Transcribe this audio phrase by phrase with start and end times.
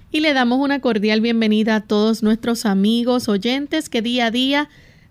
[0.10, 4.70] Y le damos una cordial bienvenida a todos nuestros amigos oyentes que día a día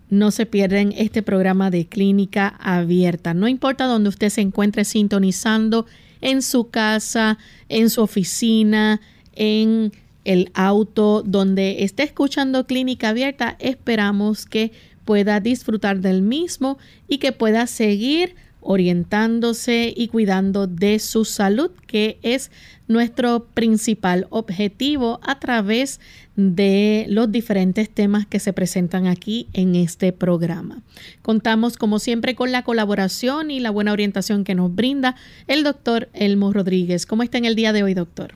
[0.08, 3.34] no se pierden este programa de clínica abierta.
[3.34, 5.84] No importa dónde usted se encuentre sintonizando,
[6.22, 7.36] en su casa,
[7.68, 9.02] en su oficina,
[9.34, 9.92] en
[10.24, 14.72] el auto, donde esté escuchando clínica abierta, esperamos que
[15.04, 18.34] pueda disfrutar del mismo y que pueda seguir
[18.66, 22.50] orientándose y cuidando de su salud, que es
[22.88, 26.00] nuestro principal objetivo a través
[26.36, 30.82] de los diferentes temas que se presentan aquí en este programa.
[31.22, 35.16] Contamos como siempre con la colaboración y la buena orientación que nos brinda
[35.46, 37.06] el doctor Elmo Rodríguez.
[37.06, 38.34] ¿Cómo está en el día de hoy, doctor?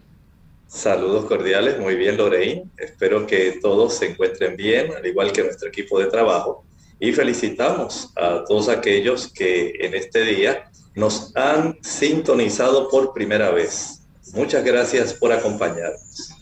[0.66, 2.64] Saludos cordiales, muy bien Lorraine.
[2.78, 6.65] Espero que todos se encuentren bien, al igual que nuestro equipo de trabajo.
[7.00, 14.02] Y felicitamos a todos aquellos que en este día nos han sintonizado por primera vez.
[14.34, 16.34] Muchas gracias por acompañarnos.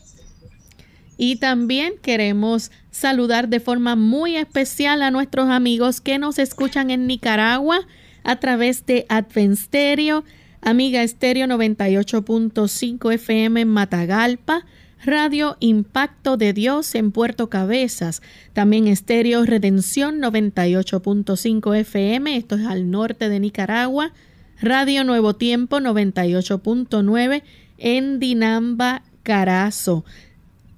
[1.16, 7.06] Y también queremos saludar de forma muy especial a nuestros amigos que nos escuchan en
[7.06, 7.81] Nicaragua
[8.25, 10.25] a través de Advensterio,
[10.60, 14.64] Amiga Estéreo 98.5 FM en Matagalpa,
[15.05, 18.23] Radio Impacto de Dios en Puerto Cabezas,
[18.53, 24.12] también Estéreo Redención 98.5 FM, esto es al norte de Nicaragua,
[24.61, 27.43] Radio Nuevo Tiempo 98.9
[27.79, 30.05] en Dinamba, Carazo.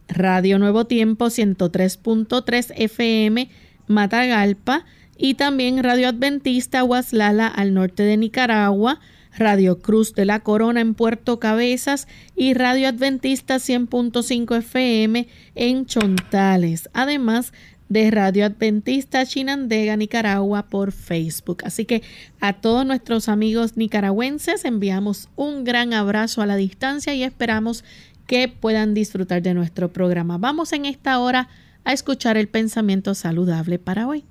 [0.09, 3.49] Radio Nuevo Tiempo 103.3 FM,
[3.87, 4.85] Matagalpa.
[5.17, 9.01] Y también Radio Adventista Huaslala al norte de Nicaragua.
[9.37, 16.91] Radio Cruz de la Corona en Puerto Cabezas y Radio Adventista 100.5 FM en Chontales.
[16.93, 17.53] Además
[17.91, 21.59] de Radio Adventista Chinandega, Nicaragua por Facebook.
[21.65, 22.03] Así que
[22.41, 27.85] a todos nuestros amigos nicaragüenses enviamos un gran abrazo a la distancia y esperamos
[28.29, 30.39] que puedan disfrutar de nuestro programa.
[30.39, 31.49] Vamos en esta hora
[31.85, 34.25] a escuchar el pensamiento saludable para hoy.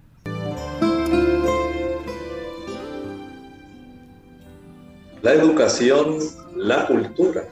[5.21, 6.19] La educación,
[6.55, 7.43] la cultura,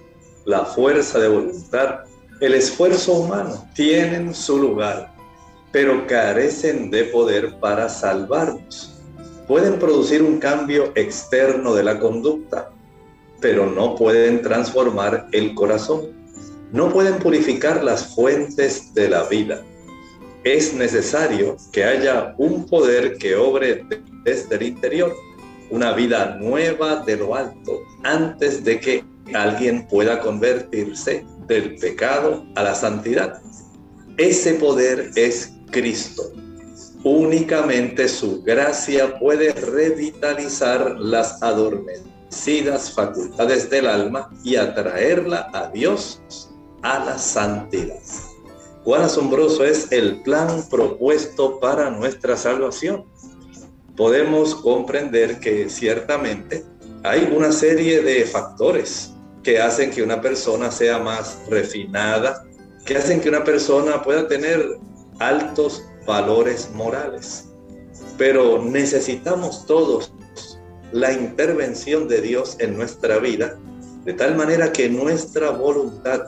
[0.45, 1.99] la fuerza de voluntad,
[2.39, 5.13] el esfuerzo humano tienen su lugar,
[5.73, 9.01] pero carecen de poder para salvarnos.
[9.49, 12.71] Pueden producir un cambio externo de la conducta,
[13.41, 16.13] pero no pueden transformar el corazón.
[16.71, 19.61] No pueden purificar las fuentes de la vida.
[20.45, 23.83] Es necesario que haya un poder que obre
[24.23, 25.13] desde el interior
[25.69, 29.03] una vida nueva de lo alto antes de que
[29.33, 33.41] alguien pueda convertirse del pecado a la santidad.
[34.17, 36.23] Ese poder es Cristo.
[37.03, 46.21] Únicamente su gracia puede revitalizar las adormecidas facultades del alma y atraerla a Dios
[46.81, 47.99] a la santidad.
[48.83, 53.05] Cuán asombroso es el plan propuesto para nuestra salvación
[53.97, 56.63] podemos comprender que ciertamente
[57.03, 59.11] hay una serie de factores
[59.43, 62.45] que hacen que una persona sea más refinada,
[62.85, 64.77] que hacen que una persona pueda tener
[65.19, 67.49] altos valores morales.
[68.17, 70.13] Pero necesitamos todos
[70.91, 73.57] la intervención de Dios en nuestra vida,
[74.05, 76.21] de tal manera que nuestra voluntad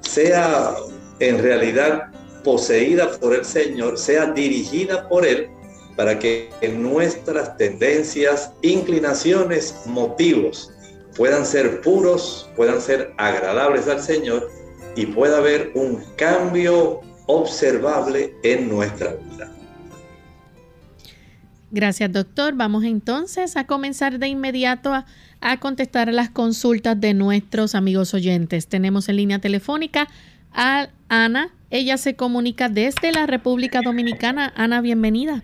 [0.00, 0.74] sea
[1.20, 2.12] en realidad
[2.44, 5.50] poseída por el Señor, sea dirigida por Él
[5.98, 10.70] para que nuestras tendencias, inclinaciones, motivos
[11.16, 14.48] puedan ser puros, puedan ser agradables al Señor
[14.94, 19.52] y pueda haber un cambio observable en nuestra vida.
[21.72, 22.54] Gracias, doctor.
[22.54, 25.04] Vamos entonces a comenzar de inmediato a,
[25.40, 28.68] a, contestar las consultas de nuestros amigos oyentes.
[28.68, 30.06] Tenemos en línea telefónica
[30.52, 31.50] a Ana.
[31.70, 34.52] Ella se comunica desde la República Dominicana.
[34.54, 35.42] Ana, bienvenida.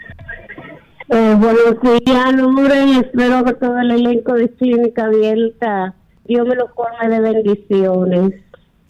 [1.11, 6.75] Eh, buenos días, y Espero que todo el elenco de Clínica Abierta, Dios me lo
[6.75, 8.33] colme de bendiciones.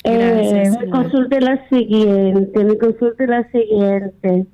[0.05, 4.47] Eh, mi consulta es la siguiente, mi consulta es la siguiente.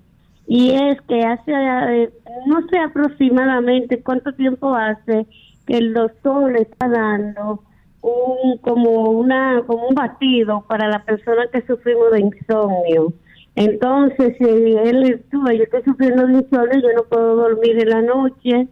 [0.47, 2.11] Y es que hace, eh,
[2.47, 5.27] no sé aproximadamente cuánto tiempo hace
[5.67, 7.63] que el doctor le está dando
[8.01, 13.13] un como una como un batido para la persona que sufrimos de insomnio.
[13.61, 18.01] Entonces, si él estuvo, yo estoy sufriendo de insomnio, yo no puedo dormir en la
[18.01, 18.69] noche,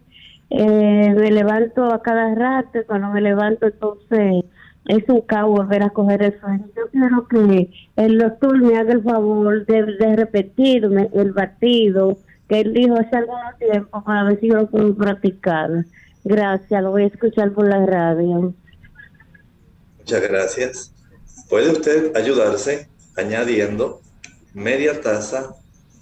[0.49, 4.45] eh, me levanto a cada rato, cuando me levanto entonces
[4.87, 6.65] es un caos volver a coger el sueño.
[6.75, 12.61] Yo quiero que el doctor me haga el favor de, de repetirme el batido que
[12.61, 15.69] él dijo hace algún tiempo para ver si yo lo puedo practicar.
[16.23, 18.55] Gracias, lo voy a escuchar por la radio.
[19.99, 20.93] Muchas gracias.
[21.47, 24.01] ¿Puede usted ayudarse añadiendo
[24.53, 25.55] media taza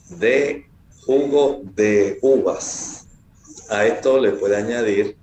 [0.09, 0.65] de
[1.05, 3.07] jugo de uvas.
[3.69, 5.18] A esto le puede añadir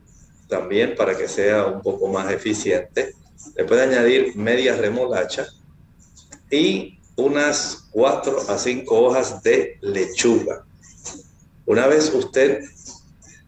[0.49, 3.14] también para que sea un poco más eficiente,
[3.57, 5.47] le puede añadir media remolacha
[6.50, 10.64] y unas 4 a 5 hojas de lechuga.
[11.66, 12.62] Una vez usted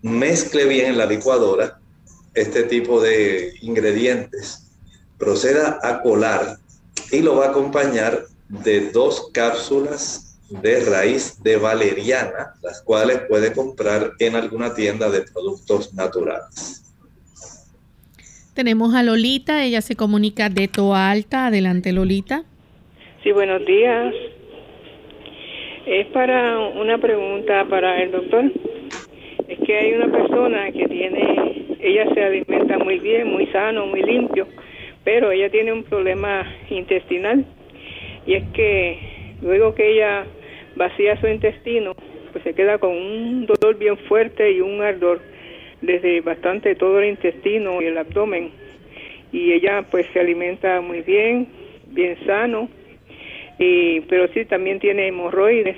[0.02, 1.80] mezcle bien en la licuadora
[2.34, 4.62] este tipo de ingredientes,
[5.18, 6.58] proceda a colar
[7.10, 13.52] y lo va a acompañar de dos cápsulas de raíz de valeriana, las cuales puede
[13.52, 16.82] comprar en alguna tienda de productos naturales.
[18.54, 21.46] Tenemos a Lolita, ella se comunica de Toa Alta.
[21.46, 22.44] Adelante, Lolita.
[23.22, 24.14] Sí, buenos días.
[25.84, 28.44] Es para una pregunta para el doctor.
[29.48, 34.02] Es que hay una persona que tiene, ella se alimenta muy bien, muy sano, muy
[34.02, 34.48] limpio,
[35.04, 37.44] pero ella tiene un problema intestinal
[38.26, 38.98] y es que
[39.40, 40.26] luego que ella
[40.74, 41.94] vacía su intestino,
[42.32, 45.20] pues se queda con un dolor bien fuerte y un ardor
[45.80, 48.50] desde bastante todo el intestino y el abdomen.
[49.32, 51.48] Y ella pues se alimenta muy bien,
[51.88, 52.68] bien sano,
[53.58, 55.76] y, pero sí también tiene hemorroides.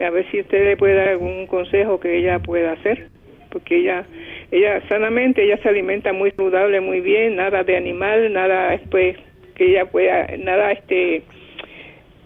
[0.00, 3.08] A ver si usted le puede dar algún consejo que ella pueda hacer,
[3.50, 4.06] porque ella
[4.50, 9.16] ella sanamente ella se alimenta muy saludable, muy bien, nada de animal, nada después
[9.54, 11.22] que ella pueda nada este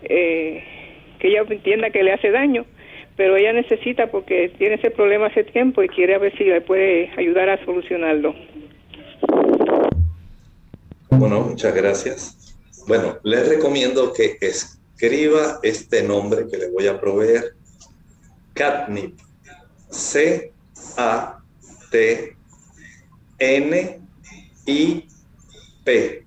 [0.05, 0.63] eh,
[1.19, 2.65] que ella entienda que le hace daño,
[3.17, 6.61] pero ella necesita porque tiene ese problema hace tiempo y quiere a ver si le
[6.61, 8.35] puede ayudar a solucionarlo.
[11.11, 12.57] Bueno, muchas gracias.
[12.89, 17.55] Bueno, les recomiendo que escriba este nombre que les voy a proveer.
[18.55, 19.19] Catnip.
[19.91, 20.53] C
[20.97, 21.39] A
[21.91, 22.35] T
[23.39, 24.01] N
[24.67, 25.05] I
[25.85, 26.25] P.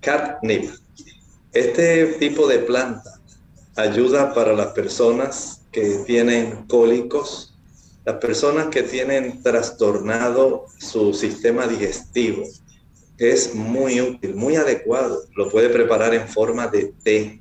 [0.00, 0.85] Catnip.
[1.56, 3.18] Este tipo de planta
[3.76, 7.54] ayuda para las personas que tienen cólicos,
[8.04, 12.42] las personas que tienen trastornado su sistema digestivo.
[13.16, 15.22] Es muy útil, muy adecuado.
[15.34, 17.40] Lo puede preparar en forma de té.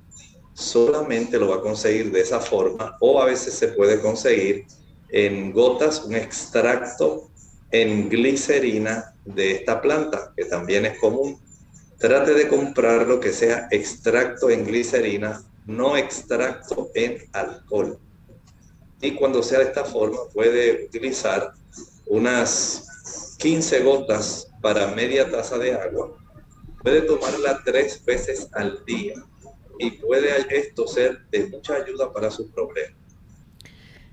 [0.54, 4.66] Solamente lo va a conseguir de esa forma o a veces se puede conseguir
[5.10, 7.30] en gotas, un extracto
[7.70, 11.38] en glicerina de esta planta, que también es común.
[11.98, 17.98] Trate de comprar lo que sea extracto en glicerina, no extracto en alcohol.
[19.02, 21.54] Y cuando sea de esta forma, puede utilizar
[22.08, 26.18] unas 15 gotas para media taza de agua.
[26.82, 29.14] Puede tomarla tres veces al día
[29.80, 32.96] y puede esto ser de mucha ayuda para su problema.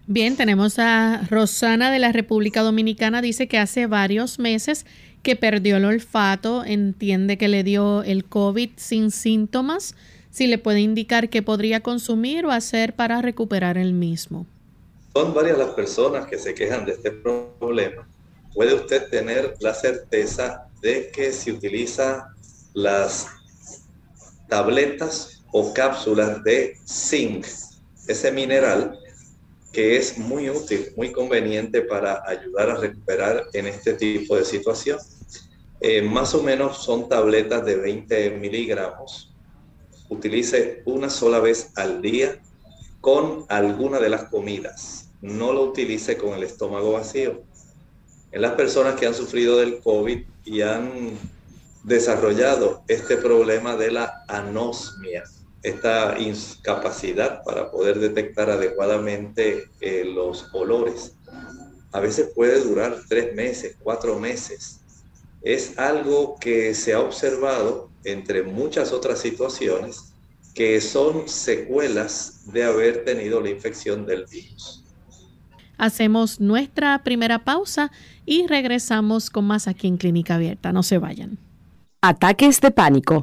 [0.06, 3.22] Bien, tenemos a Rosana de la República Dominicana.
[3.22, 4.84] Dice que hace varios meses
[5.23, 9.95] que perdió el olfato, entiende que le dio el COVID sin síntomas.
[10.31, 14.47] Si le puede indicar qué podría consumir o hacer para recuperar el mismo.
[15.14, 18.09] Son varias las personas que se quejan de este problema.
[18.55, 22.35] Puede usted tener la certeza de que si utiliza
[22.73, 23.29] las
[24.49, 27.47] tabletas o cápsulas de zinc,
[28.09, 28.99] ese mineral,
[29.73, 34.99] que es muy útil, muy conveniente para ayudar a recuperar en este tipo de situación.
[35.81, 39.35] Eh, más o menos son tabletas de 20 miligramos.
[40.09, 42.41] Utilice una sola vez al día
[43.00, 45.11] con alguna de las comidas.
[45.23, 47.43] No lo utilice con el estómago vacío.
[48.31, 51.19] En las personas que han sufrido del COVID y han
[51.83, 55.25] desarrollado este problema de la anosmia,
[55.62, 61.14] esta incapacidad para poder detectar adecuadamente eh, los olores.
[61.92, 64.81] A veces puede durar tres meses, cuatro meses.
[65.42, 70.12] Es algo que se ha observado entre muchas otras situaciones
[70.54, 74.85] que son secuelas de haber tenido la infección del virus.
[75.78, 77.90] Hacemos nuestra primera pausa
[78.26, 80.73] y regresamos con más aquí en Clínica Abierta.
[80.73, 81.38] No se vayan.
[82.02, 83.23] Ataques de pánico.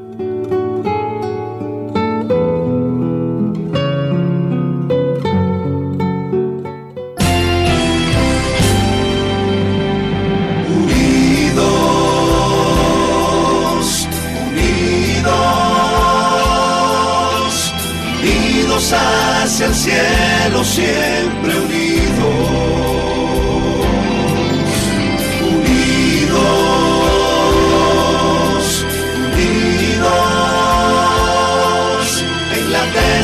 [19.48, 22.77] Hacia el cielo siempre unidos.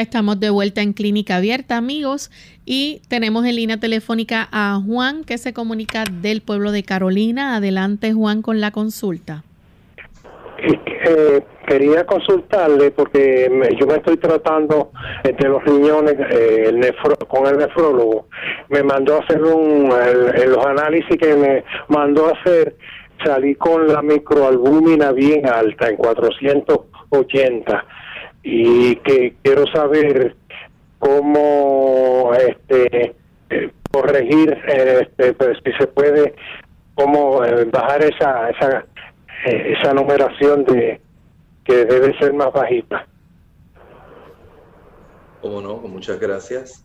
[0.00, 2.30] Estamos de vuelta en Clínica Abierta, amigos,
[2.64, 7.56] y tenemos en línea telefónica a Juan que se comunica del pueblo de Carolina.
[7.56, 9.42] Adelante, Juan, con la consulta.
[10.60, 14.92] Eh, quería consultarle porque yo me estoy tratando
[15.24, 16.94] de los riñones eh, el
[17.26, 18.28] con el nefrólogo.
[18.68, 22.76] Me mandó a hacer un, los análisis que me mandó a hacer,
[23.24, 27.84] salí con la microalbúmina bien alta, en 480
[28.50, 30.34] y que quiero saber
[30.98, 33.14] cómo este
[33.50, 36.34] eh, corregir este pues, si se puede
[36.94, 38.86] cómo eh, bajar esa esa
[39.44, 40.98] eh, esa numeración de
[41.64, 43.06] que debe ser más bajita
[45.42, 46.84] Cómo no, muchas gracias.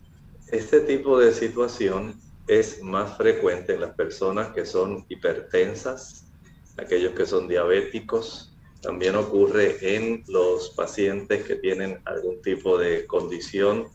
[0.52, 2.14] Este tipo de situación
[2.46, 6.30] es más frecuente en las personas que son hipertensas,
[6.76, 8.53] aquellos que son diabéticos,
[8.84, 13.86] también ocurre en los pacientes que tienen algún tipo de condición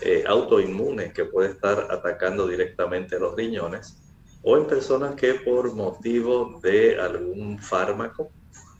[0.00, 4.02] eh, autoinmune que puede estar atacando directamente los riñones
[4.42, 8.32] o en personas que por motivo de algún fármaco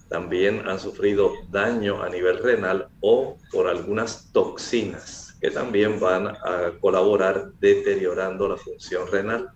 [0.09, 6.73] también han sufrido daño a nivel renal o por algunas toxinas que también van a
[6.81, 9.49] colaborar deteriorando la función renal.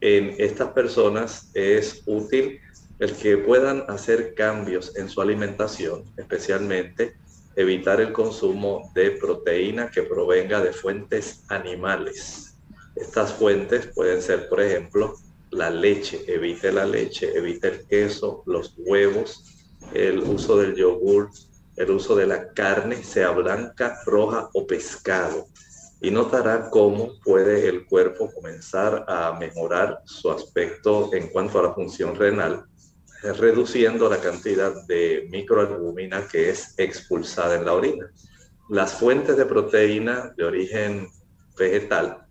[0.00, 2.60] En estas personas es útil
[2.98, 7.16] el que puedan hacer cambios en su alimentación, especialmente
[7.54, 12.56] evitar el consumo de proteína que provenga de fuentes animales.
[12.94, 15.14] Estas fuentes pueden ser, por ejemplo,
[15.50, 19.44] la leche, evite la leche, evite el queso, los huevos,
[19.92, 21.30] el uso del yogur,
[21.76, 25.46] el uso de la carne, sea blanca, roja o pescado.
[26.00, 31.74] Y notará cómo puede el cuerpo comenzar a mejorar su aspecto en cuanto a la
[31.74, 32.66] función renal
[33.22, 38.10] reduciendo la cantidad de microalbúmina que es expulsada en la orina.
[38.68, 41.08] Las fuentes de proteína de origen
[41.56, 42.26] vegetal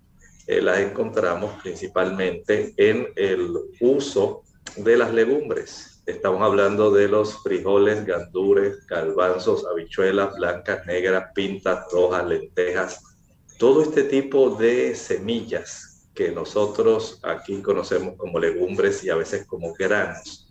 [0.48, 4.44] eh, las encontramos principalmente en el uso
[4.76, 6.04] de las legumbres.
[6.06, 13.02] Estamos hablando de los frijoles, gandures, garbanzos, habichuelas blancas, negras, pintas, rojas, lentejas,
[13.58, 19.74] todo este tipo de semillas que nosotros aquí conocemos como legumbres y a veces como
[19.74, 20.45] granos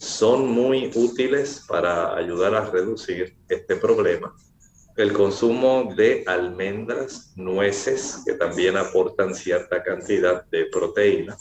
[0.00, 4.34] son muy útiles para ayudar a reducir este problema.
[4.96, 11.36] El consumo de almendras, nueces, que también aportan cierta cantidad de proteína.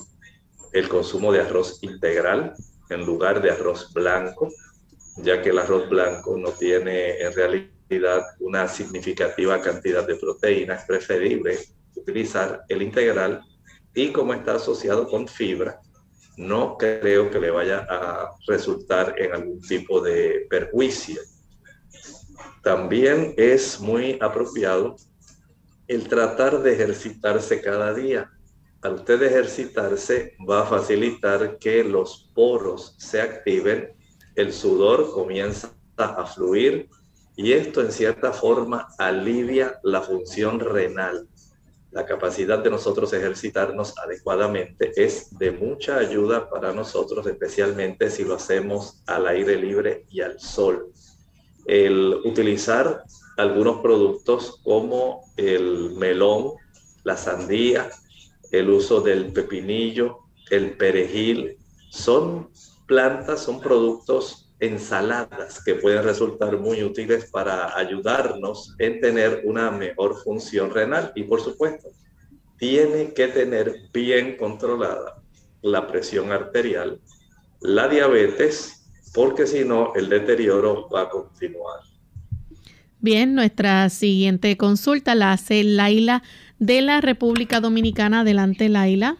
[0.73, 2.53] El consumo de arroz integral
[2.89, 4.49] en lugar de arroz blanco,
[5.15, 10.75] ya que el arroz blanco no tiene en realidad una significativa cantidad de proteína.
[10.75, 11.59] Es preferible
[11.95, 13.41] utilizar el integral
[13.93, 15.79] y como está asociado con fibra,
[16.39, 21.21] no creo que le vaya a resultar en algún tipo de perjuicio.
[22.63, 24.95] También es muy apropiado
[25.89, 28.31] el tratar de ejercitarse cada día.
[28.81, 33.91] Al usted ejercitarse va a facilitar que los poros se activen,
[34.35, 36.87] el sudor comienza a fluir
[37.35, 41.27] y esto en cierta forma alivia la función renal
[41.91, 48.35] la capacidad de nosotros ejercitarnos adecuadamente es de mucha ayuda para nosotros, especialmente si lo
[48.35, 50.91] hacemos al aire libre y al sol.
[51.65, 53.03] El utilizar
[53.37, 56.53] algunos productos como el melón,
[57.03, 57.89] la sandía,
[58.51, 60.19] el uso del pepinillo,
[60.51, 61.57] el perejil,
[61.89, 62.49] son
[62.87, 70.21] plantas, son productos ensaladas que pueden resultar muy útiles para ayudarnos en tener una mejor
[70.21, 71.11] función renal.
[71.15, 71.89] Y por supuesto,
[72.57, 75.21] tiene que tener bien controlada
[75.61, 76.99] la presión arterial,
[77.61, 81.79] la diabetes, porque si no, el deterioro va a continuar.
[83.01, 86.21] Bien, nuestra siguiente consulta la hace Laila
[86.59, 88.21] de la República Dominicana.
[88.21, 89.15] Adelante, Laila.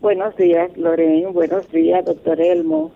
[0.00, 1.28] Buenos días, Lorena.
[1.28, 2.90] Buenos días, doctor Elmo.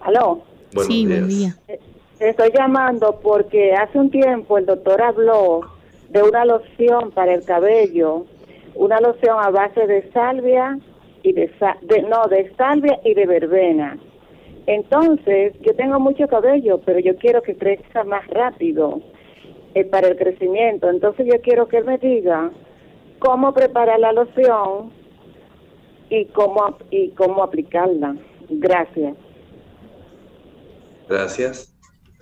[0.00, 1.56] Aló sí, buen día.
[1.68, 1.80] Eh,
[2.20, 5.62] estoy llamando porque hace un tiempo el doctor habló
[6.10, 8.24] de una loción para el cabello,
[8.74, 10.78] una loción a base de salvia
[11.22, 11.50] y de,
[12.08, 13.98] no, de salvia y de verbena.
[14.66, 19.00] Entonces, yo tengo mucho cabello, pero yo quiero que crezca más rápido
[19.74, 20.88] eh, para el crecimiento.
[20.88, 22.50] Entonces, yo quiero que él me diga
[23.18, 24.90] cómo preparar la loción
[26.10, 28.16] y cómo y cómo aplicarla.
[28.48, 29.16] Gracias.
[31.08, 31.74] Gracias.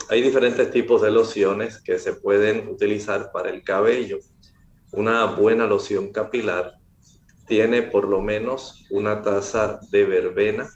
[0.09, 4.18] Hay diferentes tipos de lociones que se pueden utilizar para el cabello.
[4.92, 6.75] Una buena loción capilar
[7.47, 10.68] tiene por lo menos una taza de verbena,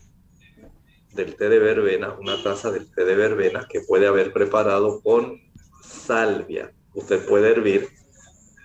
[1.15, 5.41] del té de verbena, una taza del té de verbena que puede haber preparado con
[5.83, 6.73] salvia.
[6.95, 7.89] Usted puede hervir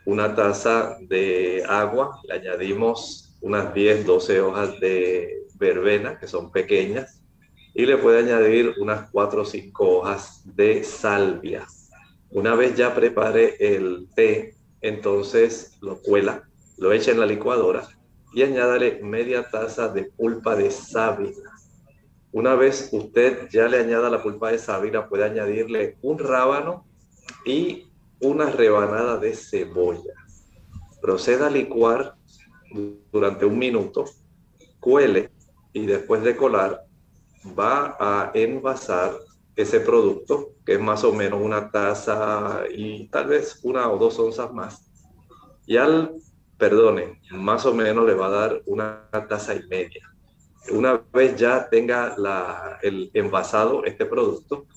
[0.06, 7.21] una taza de agua, le añadimos unas 10, 12 hojas de verbena, que son pequeñas,
[7.74, 11.66] y le puede añadir unas 4 o 5 hojas de salvia.
[12.30, 17.88] Una vez ya prepare el té, entonces lo cuela, lo echa en la licuadora
[18.34, 21.52] y añádale media taza de pulpa de sábila.
[22.32, 26.86] Una vez usted ya le añada la pulpa de sábila, puede añadirle un rábano
[27.46, 30.14] y una rebanada de cebolla.
[31.02, 32.16] Proceda a licuar
[33.12, 34.06] durante un minuto,
[34.80, 35.32] cuele
[35.74, 36.86] y después de colar
[37.58, 39.14] va a envasar
[39.56, 44.18] ese producto, que es más o menos una taza y tal vez una o dos
[44.20, 44.92] onzas más.
[45.66, 46.16] Y al,
[46.58, 50.08] perdone, más o menos le va a dar una taza y media.
[50.70, 52.16] Una vez ya tenga
[52.82, 54.68] el envasado este producto,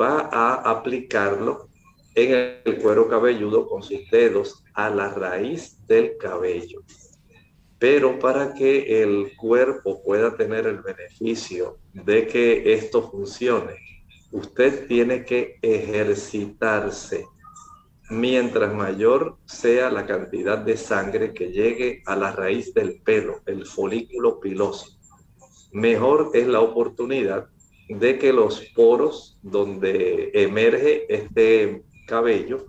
[0.00, 1.68] va a aplicarlo
[2.14, 6.82] en el cuero cabelludo con sus dedos a la raíz del cabello.
[7.78, 13.76] Pero para que el cuerpo pueda tener el beneficio de que esto funcione,
[14.30, 17.26] usted tiene que ejercitarse.
[18.10, 23.64] Mientras mayor sea la cantidad de sangre que llegue a la raíz del pelo, el
[23.64, 24.98] folículo piloso,
[25.72, 27.46] mejor es la oportunidad
[27.88, 32.66] de que los poros donde emerge este cabello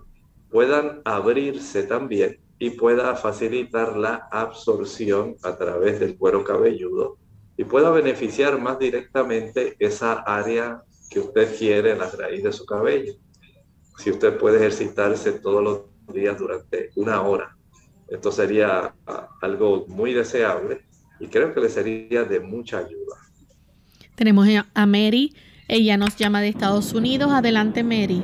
[0.50, 7.18] puedan abrirse también y pueda facilitar la absorción a través del cuero cabelludo
[7.56, 12.64] y pueda beneficiar más directamente esa área que usted quiere en la raíz de su
[12.66, 13.14] cabello.
[13.98, 17.56] Si usted puede ejercitarse todos los días durante una hora,
[18.08, 20.82] esto sería ah, algo muy deseable
[21.20, 23.16] y creo que le sería de mucha ayuda.
[24.14, 25.34] Tenemos a Mary,
[25.68, 27.32] ella nos llama de Estados Unidos.
[27.32, 28.22] Adelante, Mary.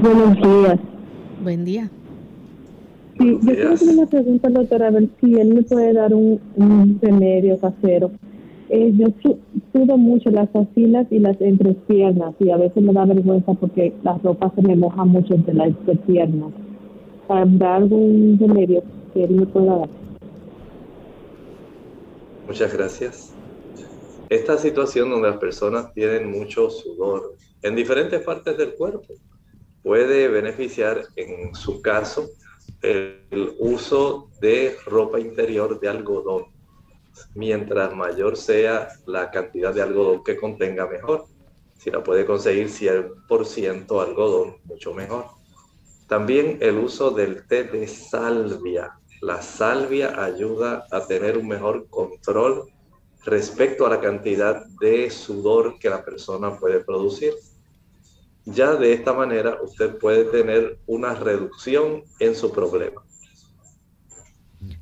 [0.00, 0.78] Buenos días.
[1.40, 1.90] Buen día.
[3.18, 6.98] Sí, yo quiero hacer una pregunta, doctora, a ver si él me puede dar un,
[7.02, 8.12] remedio casero.
[8.68, 9.06] Eh, yo
[9.72, 14.18] sudo mucho las axilas y las entrepiernas y a veces me da vergüenza porque la
[14.18, 16.52] ropa se me moja mucho entre las entrepiernas.
[17.28, 18.82] ¿Habrá algún remedio
[19.14, 19.88] que él me pueda dar?
[22.46, 23.34] Muchas gracias.
[24.28, 29.14] Esta situación donde las personas tienen mucho sudor en diferentes partes del cuerpo,
[29.82, 32.28] puede beneficiar en su caso
[32.82, 36.46] el uso de ropa interior de algodón.
[37.34, 41.26] Mientras mayor sea la cantidad de algodón que contenga, mejor.
[41.76, 45.26] Si la puede conseguir 100% algodón, mucho mejor.
[46.06, 48.98] También el uso del té de salvia.
[49.20, 52.72] La salvia ayuda a tener un mejor control
[53.24, 57.34] respecto a la cantidad de sudor que la persona puede producir.
[58.54, 63.02] Ya de esta manera usted puede tener una reducción en su problema.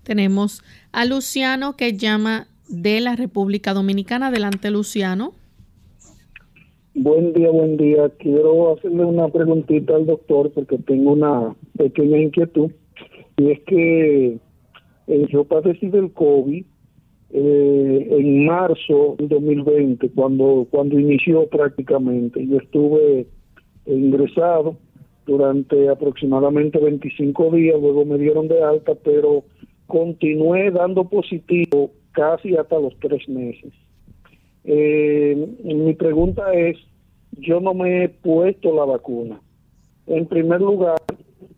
[0.04, 4.28] Tenemos a Luciano que llama de la República Dominicana.
[4.28, 5.32] Adelante, Luciano.
[6.94, 8.08] Buen día, buen día.
[8.18, 12.70] Quiero hacerle una preguntita al doctor porque tengo una pequeña inquietud.
[13.36, 14.38] Y es que
[15.08, 16.64] eh, yo padecí del COVID
[17.30, 22.46] eh, en marzo del 2020, cuando, cuando inició prácticamente.
[22.46, 23.26] Yo estuve
[23.86, 24.76] ingresado
[25.26, 29.44] durante aproximadamente 25 días, luego me dieron de alta, pero
[29.86, 33.72] continué dando positivo casi hasta los tres meses.
[34.64, 36.76] Eh, mi pregunta es,
[37.32, 39.40] yo no me he puesto la vacuna.
[40.06, 40.96] En primer lugar,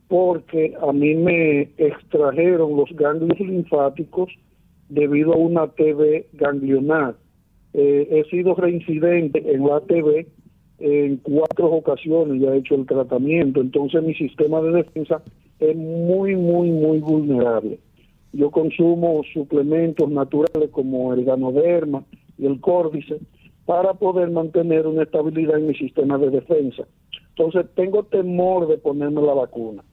[0.08, 4.30] porque a mí me extrajeron los ganglios linfáticos
[4.88, 7.16] debido a una TB ganglionar.
[7.74, 10.26] Eh, he sido reincidente en la TB
[10.78, 15.22] en cuatro ocasiones ya he hecho el tratamiento, entonces mi sistema de defensa
[15.58, 17.78] es muy, muy, muy vulnerable.
[18.32, 22.04] Yo consumo suplementos naturales como el ganoderma
[22.36, 23.18] y el córdice
[23.64, 26.84] para poder mantener una estabilidad en mi sistema de defensa.
[27.30, 29.84] Entonces tengo temor de ponerme la vacuna.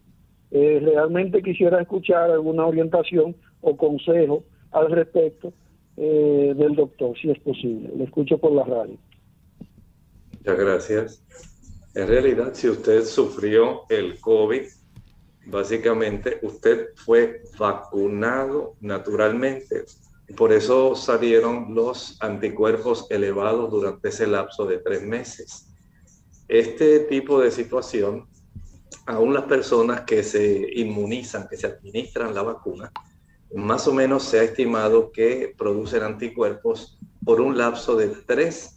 [0.52, 5.52] Eh, realmente quisiera escuchar alguna orientación o consejo al respecto
[5.98, 7.90] eh, del doctor, si es posible.
[7.98, 8.98] Le escucho por la radio.
[10.46, 11.24] Muchas gracias.
[11.96, 14.62] En realidad, si usted sufrió el COVID,
[15.48, 19.86] básicamente usted fue vacunado naturalmente
[20.38, 25.74] Por eso salieron los anticuerpos elevados durante ese lapso de tres meses.
[26.48, 28.28] Este tipo de situación,
[29.08, 32.92] aún las personas que se inmunizan, que se administran la vacuna,
[33.56, 38.75] más o menos se ha estimado que producen anticuerpos por un lapso de tres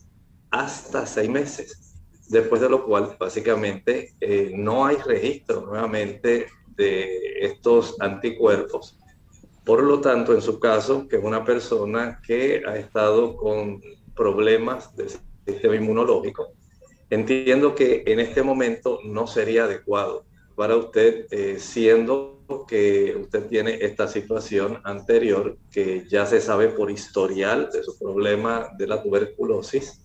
[0.50, 1.96] hasta seis meses,
[2.28, 8.98] después de lo cual básicamente eh, no hay registro nuevamente de estos anticuerpos.
[9.64, 13.82] Por lo tanto, en su caso, que es una persona que ha estado con
[14.14, 15.10] problemas del
[15.46, 16.52] sistema inmunológico,
[17.10, 20.24] entiendo que en este momento no sería adecuado
[20.56, 26.90] para usted, eh, siendo que usted tiene esta situación anterior que ya se sabe por
[26.90, 30.00] historial de su problema de la tuberculosis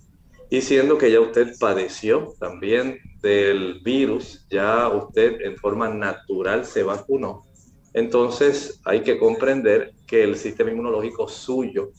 [0.54, 6.84] y siendo que ya usted padeció también del virus, ya usted en forma natural se
[6.84, 7.42] vacunó,
[7.92, 11.90] entonces hay que comprender que el sistema inmunológico suyo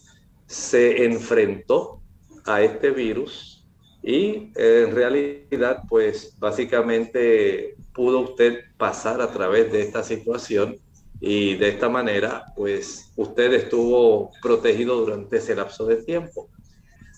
[0.47, 2.01] se enfrentó
[2.45, 3.67] a este virus
[4.05, 10.77] y en realidad pues básicamente pudo usted pasar a través de esta situación
[11.21, 16.51] y de esta manera pues usted estuvo protegido durante ese lapso de tiempo.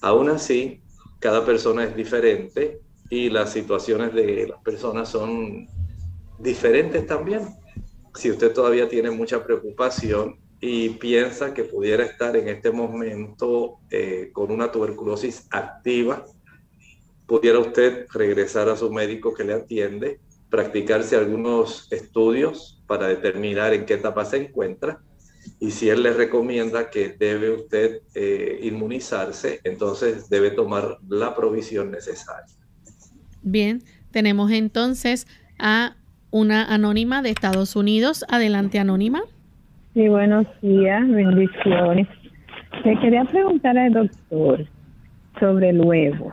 [0.00, 0.82] Aún así,
[1.18, 5.66] cada persona es diferente y las situaciones de las personas son
[6.38, 7.48] diferentes también.
[8.14, 14.30] Si usted todavía tiene mucha preocupación y piensa que pudiera estar en este momento eh,
[14.32, 16.24] con una tuberculosis activa,
[17.26, 23.84] pudiera usted regresar a su médico que le atiende, practicarse algunos estudios para determinar en
[23.84, 25.00] qué etapa se encuentra
[25.58, 31.90] y si él le recomienda que debe usted eh, inmunizarse, entonces debe tomar la provisión
[31.90, 32.54] necesaria.
[33.42, 35.26] Bien, tenemos entonces
[35.58, 35.96] a
[36.30, 38.24] una anónima de Estados Unidos.
[38.28, 39.22] Adelante, anónima.
[39.94, 42.06] Sí, buenos días, bendiciones.
[42.84, 44.66] Le quería preguntar al doctor
[45.40, 46.32] sobre el huevo.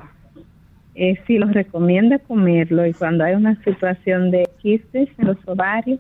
[0.96, 6.00] Eh, si los recomienda comerlo y cuando hay una situación de quistes en los ovarios,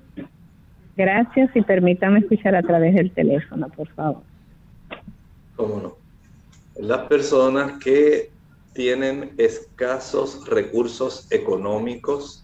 [0.95, 4.21] Gracias y permítame escuchar a través del teléfono, por favor.
[5.55, 5.97] ¿Cómo no?
[6.79, 8.31] Las personas que
[8.73, 12.43] tienen escasos recursos económicos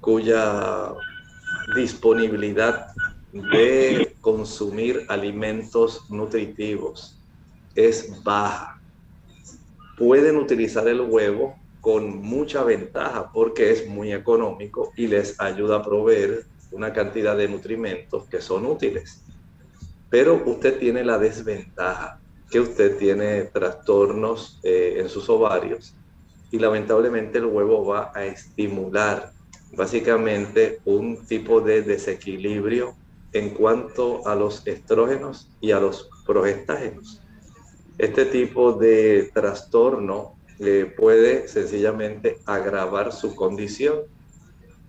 [0.00, 0.92] cuya
[1.74, 2.88] disponibilidad
[3.32, 7.18] de consumir alimentos nutritivos
[7.74, 8.80] es baja.
[9.96, 15.82] Pueden utilizar el huevo con mucha ventaja porque es muy económico y les ayuda a
[15.82, 19.22] proveer una cantidad de nutrimentos que son útiles.
[20.10, 25.94] Pero usted tiene la desventaja que usted tiene trastornos eh, en sus ovarios
[26.50, 29.32] y lamentablemente el huevo va a estimular
[29.74, 32.94] básicamente un tipo de desequilibrio
[33.32, 37.22] en cuanto a los estrógenos y a los progestágenos.
[37.96, 44.02] Este tipo de trastorno eh, puede sencillamente agravar su condición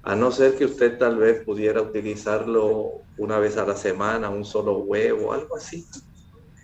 [0.03, 4.43] a no ser que usted tal vez pudiera utilizarlo una vez a la semana, un
[4.43, 5.85] solo huevo, algo así.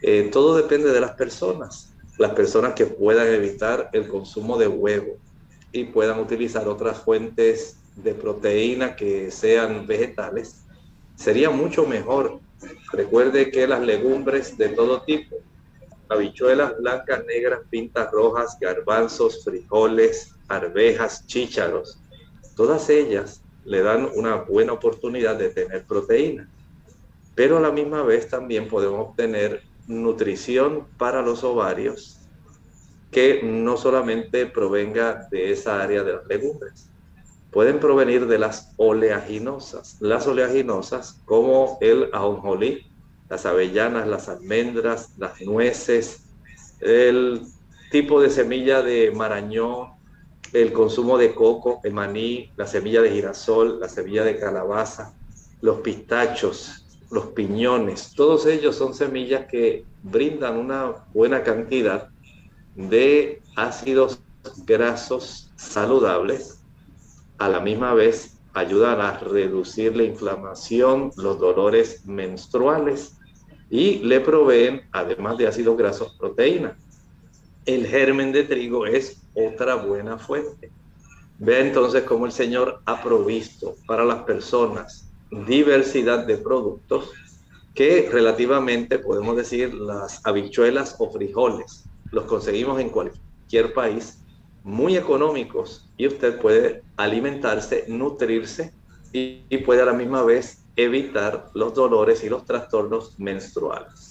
[0.01, 5.17] Eh, todo depende de las personas, las personas que puedan evitar el consumo de huevo
[5.71, 10.65] y puedan utilizar otras fuentes de proteína que sean vegetales,
[11.15, 12.41] sería mucho mejor.
[12.91, 15.37] Recuerde que las legumbres de todo tipo,
[16.09, 21.98] habichuelas blancas, negras, pintas rojas, garbanzos, frijoles, arvejas, chícharos,
[22.59, 26.49] todas ellas le dan una buena oportunidad de tener proteína,
[27.33, 32.19] pero a la misma vez también podemos obtener nutrición para los ovarios
[33.11, 36.89] que no solamente provenga de esa área de las legumbres,
[37.49, 39.95] pueden provenir de las oleaginosas.
[40.01, 42.91] Las oleaginosas como el ajonjolí,
[43.29, 46.25] las avellanas, las almendras, las nueces,
[46.81, 47.39] el
[47.89, 49.88] tipo de semilla de marañón,
[50.53, 55.13] el consumo de coco, el maní, la semilla de girasol, la semilla de calabaza,
[55.61, 62.09] los pistachos, los piñones, todos ellos son semillas que brindan una buena cantidad
[62.75, 64.21] de ácidos
[64.65, 66.61] grasos saludables,
[67.37, 73.17] a la misma vez ayudan a reducir la inflamación, los dolores menstruales
[73.69, 76.77] y le proveen, además de ácidos grasos, proteína.
[77.65, 80.71] El germen de trigo es otra buena fuente.
[81.37, 87.11] Ve entonces cómo el Señor ha provisto para las personas diversidad de productos
[87.75, 94.23] que relativamente podemos decir las habichuelas o frijoles los conseguimos en cualquier país
[94.63, 98.73] muy económicos y usted puede alimentarse, nutrirse
[99.13, 104.08] y, y puede a la misma vez evitar los dolores y los trastornos menstruales.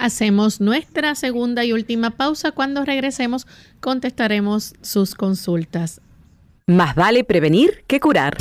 [0.00, 2.52] Hacemos nuestra segunda y última pausa.
[2.52, 3.46] Cuando regresemos
[3.80, 6.00] contestaremos sus consultas.
[6.66, 8.38] Más vale prevenir que curar.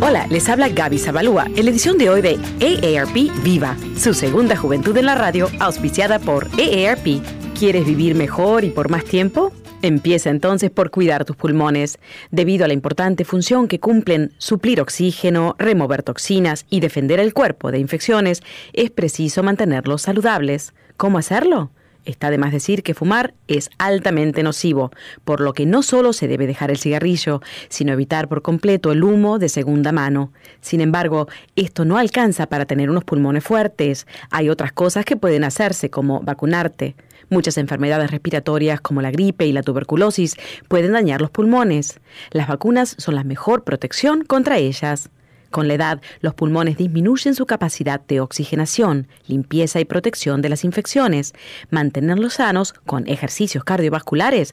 [0.00, 4.54] Hola, les habla Gaby Zabalúa en la edición de hoy de AARP Viva, su segunda
[4.54, 7.20] juventud en la radio, auspiciada por AARP.
[7.58, 9.52] ¿Quieres vivir mejor y por más tiempo?
[9.84, 11.98] Empieza entonces por cuidar tus pulmones.
[12.30, 17.70] Debido a la importante función que cumplen suplir oxígeno, remover toxinas y defender el cuerpo
[17.70, 18.42] de infecciones,
[18.72, 20.72] es preciso mantenerlos saludables.
[20.96, 21.70] ¿Cómo hacerlo?
[22.06, 24.90] Está de más decir que fumar es altamente nocivo,
[25.22, 29.04] por lo que no solo se debe dejar el cigarrillo, sino evitar por completo el
[29.04, 30.32] humo de segunda mano.
[30.62, 34.06] Sin embargo, esto no alcanza para tener unos pulmones fuertes.
[34.30, 36.94] Hay otras cosas que pueden hacerse, como vacunarte.
[37.30, 40.36] Muchas enfermedades respiratorias como la gripe y la tuberculosis
[40.68, 42.00] pueden dañar los pulmones.
[42.30, 45.10] Las vacunas son la mejor protección contra ellas.
[45.54, 50.64] Con la edad, los pulmones disminuyen su capacidad de oxigenación, limpieza y protección de las
[50.64, 51.32] infecciones.
[51.70, 54.52] Mantenerlos sanos con ejercicios cardiovasculares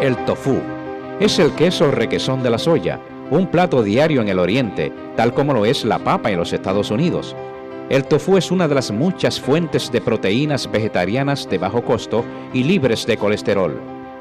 [0.00, 0.60] El tofu
[1.20, 2.98] es el queso requesón de la soya,
[3.30, 6.90] un plato diario en el oriente, tal como lo es la papa en los Estados
[6.90, 7.36] Unidos.
[7.90, 12.64] El tofu es una de las muchas fuentes de proteínas vegetarianas de bajo costo y
[12.64, 13.80] libres de colesterol.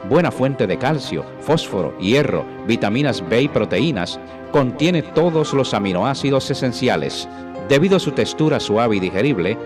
[0.10, 4.20] Buena fuente de calcio, fósforo, hierro, vitaminas B y proteínas,
[4.52, 7.28] contiene todos los aminoácidos esenciales.
[7.68, 9.58] Debido a su textura suave y digerible,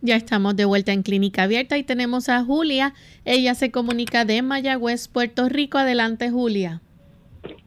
[0.00, 2.94] Ya estamos de vuelta en Clínica Abierta y tenemos a Julia.
[3.24, 5.76] Ella se comunica de Mayagüez, Puerto Rico.
[5.76, 6.80] Adelante, Julia.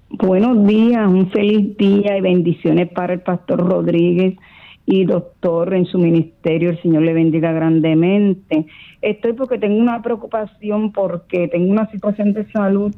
[0.09, 4.37] Buenos días, un feliz día y bendiciones para el pastor Rodríguez
[4.85, 6.69] y doctor en su ministerio.
[6.69, 8.65] El Señor le bendiga grandemente.
[9.01, 12.95] Estoy porque tengo una preocupación porque tengo una situación de salud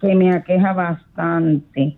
[0.00, 1.96] que me aqueja bastante.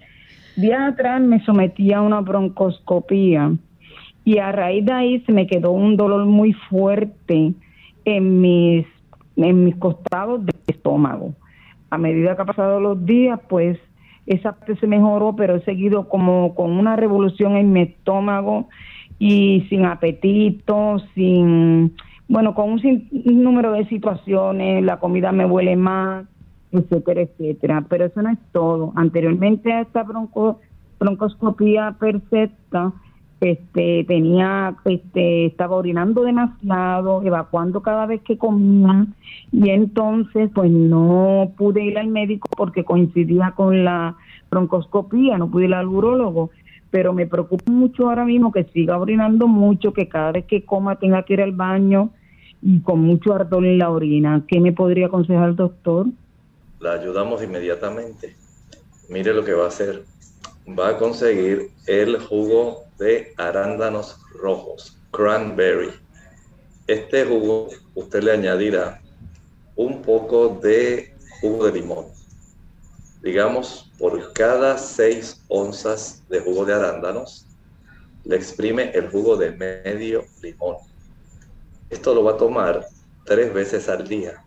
[0.56, 3.52] Días atrás me sometí a una broncoscopía
[4.28, 7.54] y a raíz de ahí se me quedó un dolor muy fuerte
[8.04, 8.84] en mis,
[9.36, 11.32] en mis costados del estómago.
[11.88, 13.78] A medida que han pasado los días, pues
[14.26, 18.68] esa parte se mejoró, pero he seguido como con una revolución en mi estómago
[19.18, 21.94] y sin apetito, sin,
[22.28, 26.26] bueno, con un número de situaciones, la comida me huele más,
[26.70, 27.86] etcétera, etcétera.
[27.88, 28.92] Pero eso no es todo.
[28.94, 30.60] Anteriormente a esta bronco,
[31.00, 32.92] broncoscopía perfecta,
[33.40, 39.06] este tenía este estaba orinando demasiado evacuando cada vez que comía
[39.52, 44.16] y entonces pues no pude ir al médico porque coincidía con la
[44.50, 46.50] broncoscopía no pude ir al urólogo.
[46.90, 50.96] Pero me preocupa mucho ahora mismo que siga orinando mucho que cada vez que coma
[50.96, 52.10] tenga que ir al baño
[52.62, 54.42] y con mucho ardor en la orina.
[54.48, 56.06] ¿qué me podría aconsejar el doctor?
[56.80, 58.36] La ayudamos inmediatamente.
[59.10, 60.04] Mire lo que va a hacer.
[60.66, 65.92] Va a conseguir el jugo de arándanos rojos, cranberry.
[66.86, 69.00] Este jugo usted le añadirá
[69.76, 72.06] un poco de jugo de limón.
[73.22, 77.46] Digamos, por cada 6 onzas de jugo de arándanos,
[78.24, 80.76] le exprime el jugo de medio limón.
[81.90, 82.86] Esto lo va a tomar
[83.24, 84.44] tres veces al día,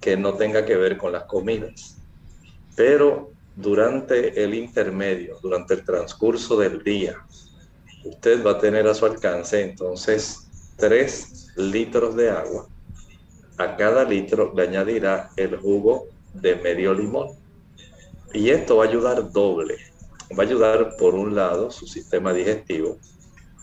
[0.00, 1.96] que no tenga que ver con las comidas.
[2.76, 7.16] Pero durante el intermedio, durante el transcurso del día,
[8.04, 12.68] usted va a tener a su alcance entonces 3 litros de agua
[13.58, 17.30] a cada litro le añadirá el jugo de medio limón.
[18.32, 19.76] Y esto va a ayudar doble.
[20.36, 22.98] Va a ayudar por un lado su sistema digestivo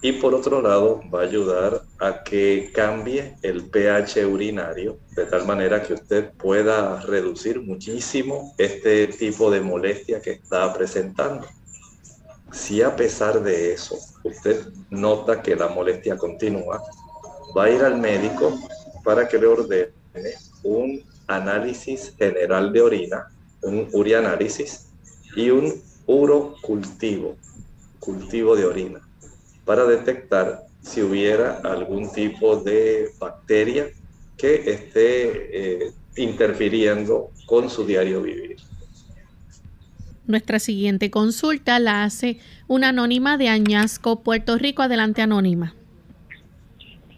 [0.01, 5.45] y por otro lado va a ayudar a que cambie el pH urinario de tal
[5.45, 11.47] manera que usted pueda reducir muchísimo este tipo de molestia que está presentando.
[12.51, 16.81] Si a pesar de eso usted nota que la molestia continúa,
[17.55, 18.57] va a ir al médico
[19.03, 19.91] para que le ordene
[20.63, 23.27] un análisis general de orina,
[23.61, 24.87] un urianálisis
[25.35, 27.37] y un urocultivo,
[27.99, 29.01] cultivo de orina,
[29.63, 33.89] para detectar si hubiera algún tipo de bacteria
[34.37, 38.57] que esté eh, interfiriendo con su diario vivir.
[40.29, 44.83] Nuestra siguiente consulta la hace una anónima de Añasco, Puerto Rico.
[44.83, 45.73] Adelante, anónima.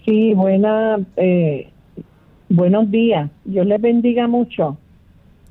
[0.05, 1.67] Sí, buena, eh,
[2.47, 3.29] buenos días.
[3.43, 4.77] Dios les bendiga mucho.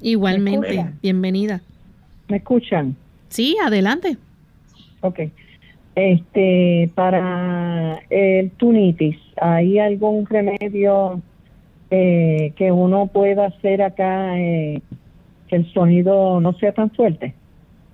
[0.00, 1.60] Igualmente, bienvenida.
[2.28, 2.96] ¿Me escuchan?
[3.28, 4.16] Sí, adelante.
[5.02, 5.20] Ok.
[5.96, 11.20] Este, para el tunitis, ¿hay algún remedio
[11.90, 14.80] eh, que uno pueda hacer acá eh,
[15.48, 17.34] que el sonido no sea tan fuerte?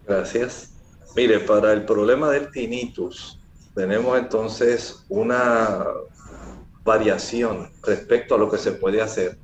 [0.06, 0.72] Gracias.
[1.16, 3.40] Mire, para el problema del tinnitus,
[3.74, 5.84] tenemos entonces una
[6.84, 9.36] variación respecto a lo que se puede hacer,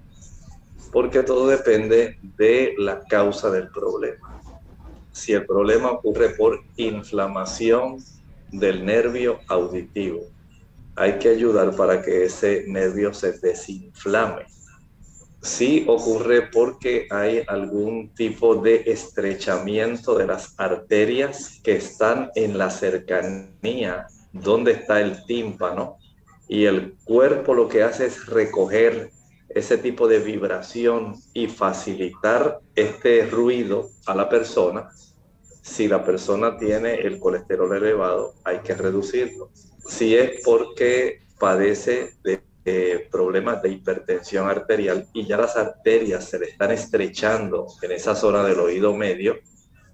[0.92, 4.40] porque todo depende de la causa del problema.
[5.10, 7.98] Si el problema ocurre por inflamación
[8.52, 10.20] del nervio auditivo,
[10.94, 14.46] hay que ayudar para que ese nervio se desinflame.
[15.42, 22.70] Si ocurre porque hay algún tipo de estrechamiento de las arterias que están en la
[22.70, 25.96] cercanía donde está el tímpano
[26.46, 29.10] y el cuerpo lo que hace es recoger
[29.48, 34.90] ese tipo de vibración y facilitar este ruido a la persona.
[35.60, 39.50] Si la persona tiene el colesterol elevado, hay que reducirlo.
[39.86, 42.40] Si es porque padece de
[43.10, 48.44] problemas de hipertensión arterial y ya las arterias se le están estrechando en esa zona
[48.44, 49.38] del oído medio,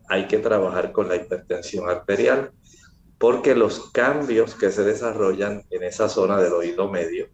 [0.09, 2.53] hay que trabajar con la hipertensión arterial
[3.19, 7.29] porque los cambios que se desarrollan en esa zona del oído medio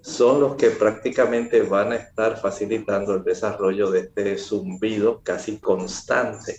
[0.00, 6.56] son los que prácticamente van a estar facilitando el desarrollo de este zumbido casi constante.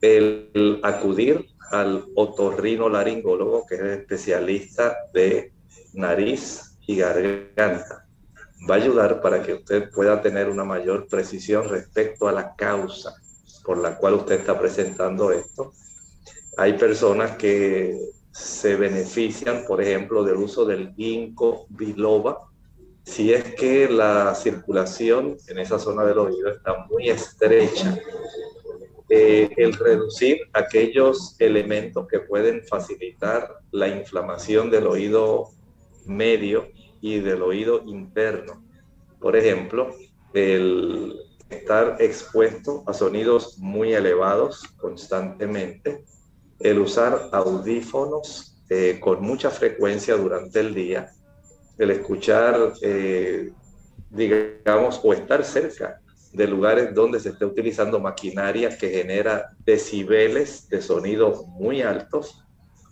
[0.00, 5.52] El, acudir al otorrino laringólogo, que es el especialista de
[5.94, 8.06] nariz y garganta,
[8.68, 13.14] va a ayudar para que usted pueda tener una mayor precisión respecto a la causa
[13.64, 15.72] por la cual usted está presentando esto
[16.56, 17.98] hay personas que
[18.32, 22.50] se benefician, por ejemplo, del uso del ginkgo biloba,
[23.04, 27.98] si es que la circulación en esa zona del oído está muy estrecha.
[29.08, 35.50] Eh, el reducir aquellos elementos que pueden facilitar la inflamación del oído
[36.06, 36.68] medio
[37.00, 38.64] y del oído interno.
[39.20, 39.94] Por ejemplo,
[40.34, 41.14] el
[41.48, 46.04] estar expuesto a sonidos muy elevados constantemente,
[46.58, 51.12] el usar audífonos eh, con mucha frecuencia durante el día,
[51.78, 53.52] el escuchar, eh,
[54.10, 56.00] digamos, o estar cerca
[56.32, 62.45] de lugares donde se esté utilizando maquinaria que genera decibeles de sonido muy altos,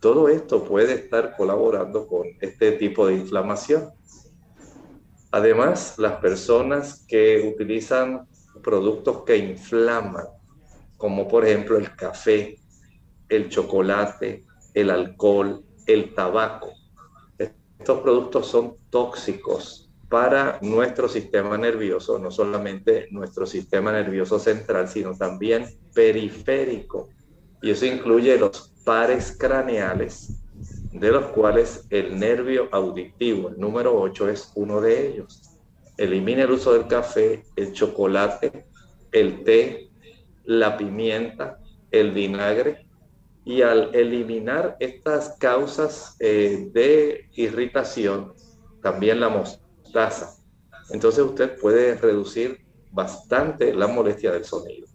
[0.05, 3.91] todo esto puede estar colaborando con este tipo de inflamación.
[5.31, 8.29] Además, las personas que utilizan
[8.63, 10.27] productos que inflaman,
[10.99, 12.59] como por ejemplo el café,
[13.31, 14.45] el chocolate,
[14.75, 16.75] el alcohol, el tabaco.
[17.39, 25.17] Estos productos son tóxicos para nuestro sistema nervioso, no solamente nuestro sistema nervioso central, sino
[25.17, 27.09] también periférico.
[27.65, 30.45] Y eso incluye los pares craneales,
[30.93, 35.41] de los cuales el nervio auditivo, el número 8, es uno de ellos.
[35.97, 38.67] Elimina el uso del café, el chocolate,
[39.13, 39.89] el té,
[40.45, 41.59] la pimienta,
[41.91, 42.87] el vinagre
[43.47, 48.35] y al eliminar estas causas eh, de irritación,
[48.83, 50.37] también la mostaza,
[50.91, 52.61] entonces usted puede reducir
[52.93, 54.94] bastante la molestia del sonido.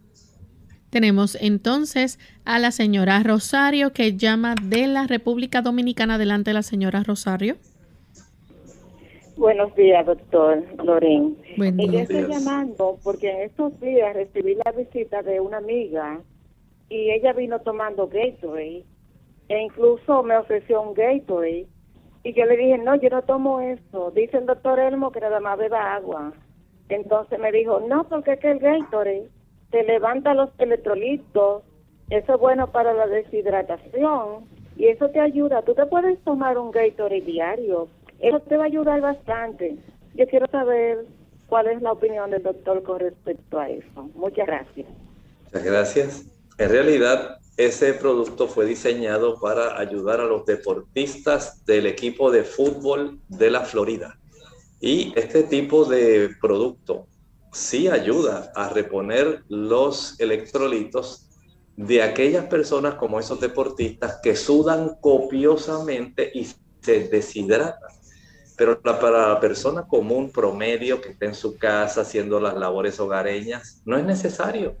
[0.90, 6.16] Tenemos entonces a la señora Rosario que llama de la República Dominicana.
[6.16, 7.56] Adelante la señora Rosario.
[9.36, 11.36] Buenos días, doctor Loren.
[11.56, 16.20] Yo estoy llamando porque en estos días recibí la visita de una amiga
[16.88, 18.84] y ella vino tomando Gatorade
[19.48, 21.66] e incluso me ofreció un Gatorade
[22.22, 24.10] y yo le dije, no, yo no tomo esto.
[24.10, 26.32] Dice el doctor Elmo que nada más beba agua.
[26.88, 29.30] Entonces me dijo, no, porque es que el Gatorade
[29.70, 31.62] te levanta los electrolitos,
[32.10, 34.44] eso es bueno para la deshidratación
[34.76, 35.62] y eso te ayuda.
[35.62, 39.76] Tú te puedes tomar un Gatorade diario, eso te va a ayudar bastante.
[40.14, 41.06] Yo quiero saber
[41.46, 44.10] cuál es la opinión del doctor con respecto a eso.
[44.14, 44.86] Muchas gracias.
[45.44, 46.24] Muchas gracias.
[46.58, 53.20] En realidad, ese producto fue diseñado para ayudar a los deportistas del equipo de fútbol
[53.28, 54.18] de la Florida.
[54.80, 57.06] Y este tipo de producto
[57.52, 61.26] sí ayuda a reponer los electrolitos
[61.76, 66.46] de aquellas personas como esos deportistas que sudan copiosamente y
[66.80, 67.90] se deshidratan.
[68.56, 73.80] Pero para la persona común, promedio, que esté en su casa haciendo las labores hogareñas,
[73.86, 74.76] no es necesario.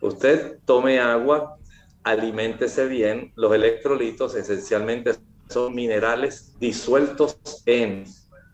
[0.00, 1.58] Usted tome agua,
[2.02, 3.32] aliméntese bien.
[3.36, 5.16] Los electrolitos esencialmente
[5.50, 8.04] son minerales disueltos en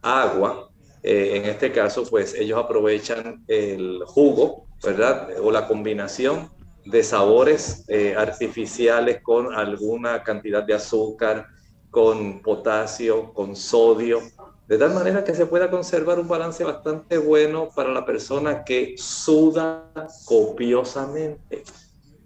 [0.02, 0.70] agua.
[1.08, 5.28] Eh, en este caso, pues ellos aprovechan el jugo, ¿verdad?
[5.40, 6.50] O la combinación
[6.84, 11.46] de sabores eh, artificiales con alguna cantidad de azúcar,
[11.92, 14.20] con potasio, con sodio,
[14.66, 18.96] de tal manera que se pueda conservar un balance bastante bueno para la persona que
[18.98, 19.92] suda
[20.24, 21.62] copiosamente.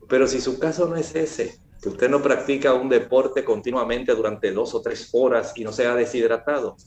[0.09, 4.51] Pero si su caso no es ese, que usted no practica un deporte continuamente durante
[4.53, 6.79] dos o tres horas y no sea deshidratado,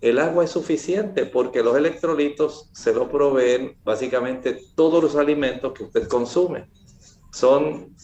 [0.00, 5.84] el agua es suficiente porque los electrolitos se lo proveen básicamente todos los alimentos que
[5.84, 6.68] usted consume.
[7.32, 7.94] Son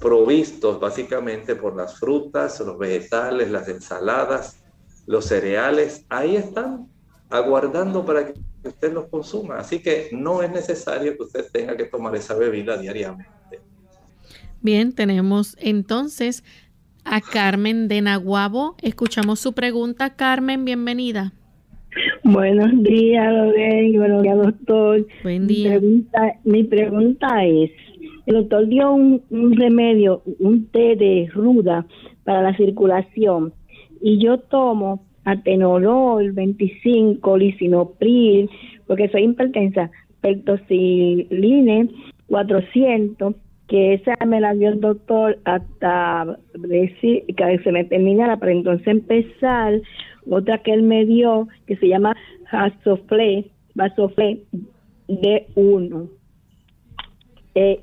[0.00, 4.62] provistos básicamente por las frutas, los vegetales, las ensaladas,
[5.06, 6.04] los cereales.
[6.08, 6.88] Ahí están
[7.28, 9.58] aguardando para que usted los consuma.
[9.58, 13.60] Así que no es necesario que usted tenga que tomar esa bebida diariamente.
[14.60, 16.42] Bien, tenemos entonces
[17.06, 18.74] a Carmen de Naguabo.
[18.82, 20.16] Escuchamos su pregunta.
[20.16, 21.32] Carmen, bienvenida.
[22.24, 23.32] Buenos días,
[23.94, 25.06] Buenos días, doctor.
[25.22, 25.70] Buen día.
[25.70, 27.70] Mi pregunta, mi pregunta es,
[28.26, 29.22] el doctor dio un,
[29.56, 31.86] remedio, un té de ruda
[32.24, 33.52] para la circulación
[34.02, 38.50] y yo tomo atenolol 25, lisinopril,
[38.86, 39.90] porque soy hipertensa,
[40.20, 41.90] pertosiline
[42.26, 43.34] 400
[43.68, 48.86] que esa me la dio el doctor hasta decir que se me terminara para entonces
[48.86, 49.80] empezar
[50.28, 52.16] otra que él me dio que se llama
[52.52, 54.42] Vasofle, Vasofle
[55.08, 56.08] D1.
[57.54, 57.80] Eh,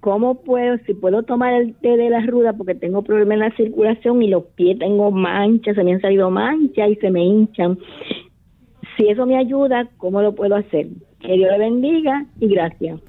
[0.00, 3.56] ¿Cómo puedo, si puedo tomar el té de la ruda porque tengo problemas en la
[3.56, 7.78] circulación y los pies tengo manchas, se me han salido manchas y se me hinchan?
[8.96, 10.88] Si eso me ayuda, ¿cómo lo puedo hacer?
[11.20, 13.00] Que Dios le bendiga y gracias.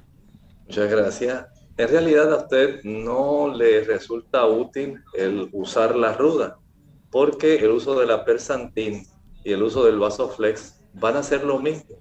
[0.67, 1.52] Muchas gracias.
[1.75, 6.59] En realidad a usted no le resulta útil el usar la ruda,
[7.11, 9.07] porque el uso de la persantín
[9.43, 11.97] y el uso del vasoflex van a ser lo mismo.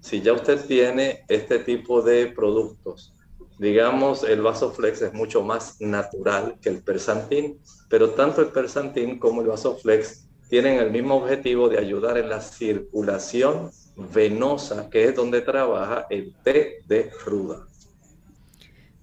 [0.00, 3.14] Si ya usted tiene este tipo de productos,
[3.58, 7.58] digamos, el vasoflex es mucho más natural que el persantín,
[7.88, 12.40] pero tanto el persantín como el vasoflex tienen el mismo objetivo de ayudar en la
[12.40, 17.66] circulación venosa, que es donde trabaja el té de ruda.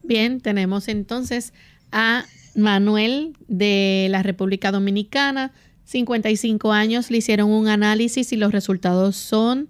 [0.03, 1.53] Bien, tenemos entonces
[1.91, 2.25] a
[2.55, 5.53] Manuel de la República Dominicana,
[5.85, 9.69] 55 años, le hicieron un análisis y los resultados son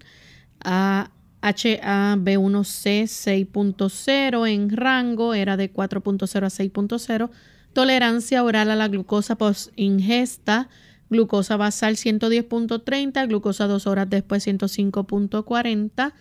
[0.60, 1.10] a
[1.42, 7.30] HAB1C 6.0 en rango, era de 4.0 a 6.0,
[7.72, 10.68] tolerancia oral a la glucosa post ingesta,
[11.10, 16.12] glucosa basal 110.30, glucosa dos horas después 105.40,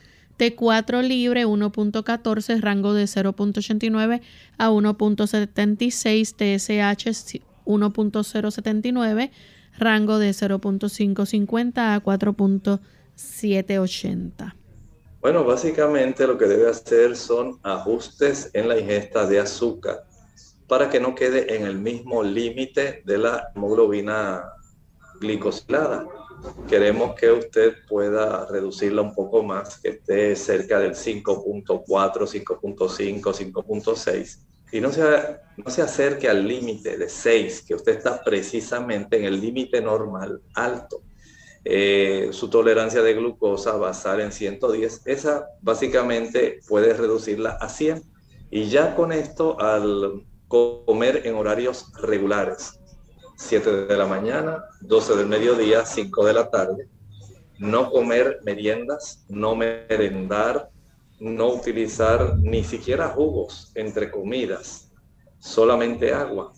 [0.43, 4.21] T4 libre 1.14, rango de 0.89
[4.57, 9.31] a 1.76, TSH 1.079,
[9.77, 14.53] rango de 0.550 a 4.780.
[15.21, 20.03] Bueno, básicamente lo que debe hacer son ajustes en la ingesta de azúcar
[20.67, 24.43] para que no quede en el mismo límite de la hemoglobina
[25.21, 26.05] glicosilada
[26.67, 34.39] queremos que usted pueda reducirla un poco más, que esté cerca del 5.4, 5.5, 5.6
[34.73, 35.03] y no se,
[35.57, 40.41] no se acerque al límite de 6, que usted está precisamente en el límite normal
[40.55, 41.03] alto.
[41.63, 47.69] Eh, su tolerancia de glucosa va a estar en 110, esa básicamente puede reducirla a
[47.69, 48.01] 100.
[48.49, 52.79] Y ya con esto, al comer en horarios regulares,
[53.35, 56.87] 7 de la mañana, 12 del mediodía, 5 de la tarde.
[57.59, 60.69] No comer meriendas, no merendar,
[61.19, 64.91] no utilizar ni siquiera jugos entre comidas,
[65.39, 66.53] solamente agua.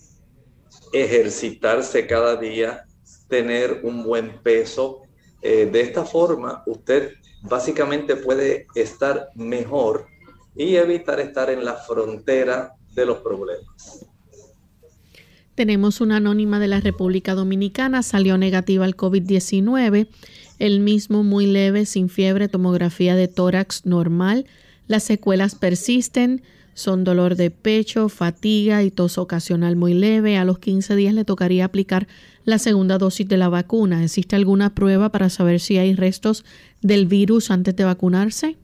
[0.91, 2.86] Ejercitarse cada día,
[3.28, 5.01] tener un buen peso,
[5.47, 7.13] Eh, de esta forma, usted
[7.43, 10.07] básicamente puede estar mejor
[10.55, 14.07] y evitar estar en la frontera de los problemas.
[15.56, 20.08] Tenemos una anónima de la República Dominicana, salió negativa al COVID-19,
[20.60, 24.45] el mismo muy leve, sin fiebre, tomografía de tórax normal,
[24.88, 26.43] las secuelas persisten,
[26.74, 30.38] son dolor de pecho, fatiga y tos ocasional muy leve.
[30.38, 32.06] A los 15 días le tocaría aplicar
[32.43, 34.03] la segunda dosis de la vacuna.
[34.03, 36.43] ¿Existe alguna prueba para saber si hay restos
[36.82, 38.58] del virus antes de vacunarse?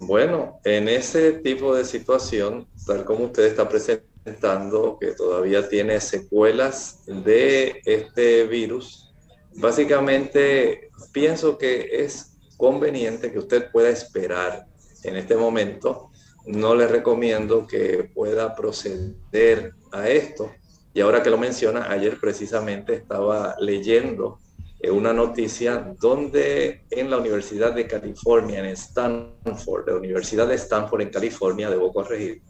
[0.00, 7.04] Bueno, en ese tipo de situación, tal como usted está presentando, que todavía tiene secuelas
[7.06, 9.12] de este virus,
[9.56, 14.66] básicamente pienso que es conveniente que usted pueda esperar
[15.02, 16.12] en este momento
[16.46, 20.50] no le recomiendo que pueda proceder a esto.
[20.94, 24.38] Y ahora que lo menciona, ayer precisamente estaba leyendo
[24.80, 31.02] eh, una noticia donde en la Universidad de California, en Stanford, la Universidad de Stanford
[31.02, 32.42] en California, debo corregir,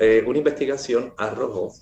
[0.00, 1.72] eh, una investigación arrojó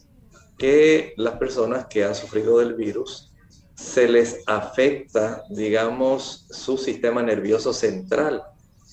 [0.59, 3.33] que las personas que han sufrido del virus
[3.75, 8.43] se les afecta, digamos, su sistema nervioso central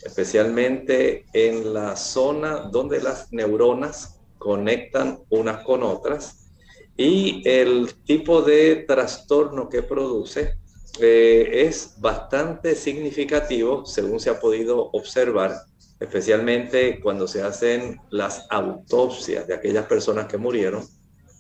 [0.06, 6.52] especialmente en la zona donde las neuronas conectan unas con otras
[6.96, 10.60] y el tipo de trastorno que produce
[11.02, 15.56] eh, es bastante significativo según se ha podido observar,
[16.00, 20.86] especialmente cuando se hacen las autopsias de aquellas personas que murieron,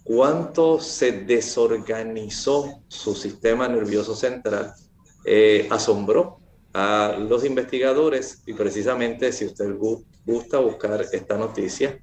[0.03, 4.73] cuánto se desorganizó su sistema nervioso central,
[5.25, 6.39] eh, asombró
[6.73, 8.43] a los investigadores.
[8.45, 9.75] Y precisamente si usted
[10.25, 11.99] gusta buscar esta noticia,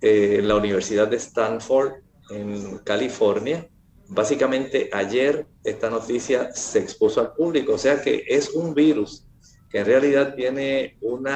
[0.00, 1.94] eh, la Universidad de Stanford
[2.30, 3.68] en California,
[4.08, 9.24] básicamente ayer esta noticia se expuso al público, o sea que es un virus
[9.72, 11.26] que en realidad tiene un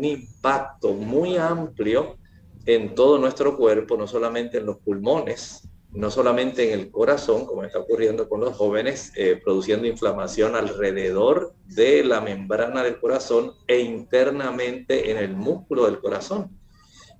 [0.00, 2.16] impacto muy amplio
[2.64, 7.62] en todo nuestro cuerpo, no solamente en los pulmones, no solamente en el corazón, como
[7.62, 13.80] está ocurriendo con los jóvenes, eh, produciendo inflamación alrededor de la membrana del corazón e
[13.80, 16.58] internamente en el músculo del corazón.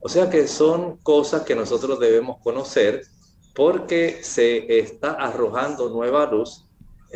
[0.00, 3.02] O sea que son cosas que nosotros debemos conocer
[3.54, 6.64] porque se está arrojando nueva luz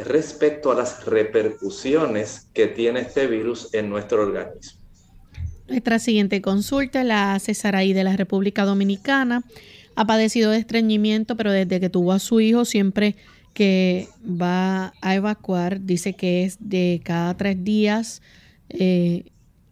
[0.05, 4.80] respecto a las repercusiones que tiene este virus en nuestro organismo.
[5.68, 9.42] Nuestra siguiente consulta la hace Saraí de la República Dominicana
[9.97, 13.16] ha padecido de estreñimiento, pero desde que tuvo a su hijo, siempre
[13.55, 18.20] que va a evacuar, dice que es de cada tres días,
[18.68, 19.24] eh,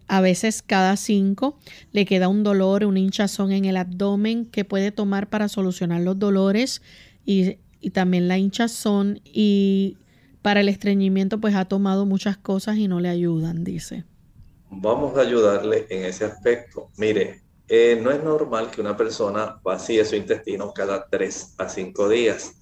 [0.09, 1.59] a veces cada cinco,
[1.93, 6.19] le queda un dolor, una hinchazón en el abdomen que puede tomar para solucionar los
[6.19, 6.81] dolores
[7.27, 9.99] y, y también la hinchazón y
[10.45, 14.05] para el estreñimiento pues ha tomado muchas cosas y no le ayudan, dice.
[14.69, 16.91] Vamos a ayudarle en ese aspecto.
[16.99, 22.11] Mire, eh, no es normal que una persona vacíe su intestino cada 3 a 5
[22.11, 22.53] días.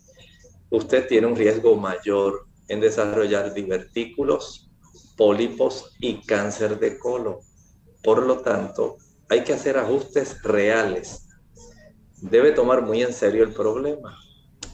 [0.70, 4.70] Usted tiene un riesgo mayor en desarrollar divertículos,
[5.16, 7.38] pólipos y cáncer de colon.
[8.04, 11.26] Por lo tanto, hay que hacer ajustes reales.
[12.20, 14.16] Debe tomar muy en serio el problema.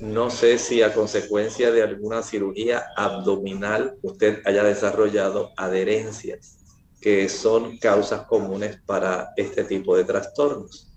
[0.00, 6.58] No sé si a consecuencia de alguna cirugía abdominal usted haya desarrollado adherencias
[7.00, 10.92] que son causas comunes para este tipo de trastornos.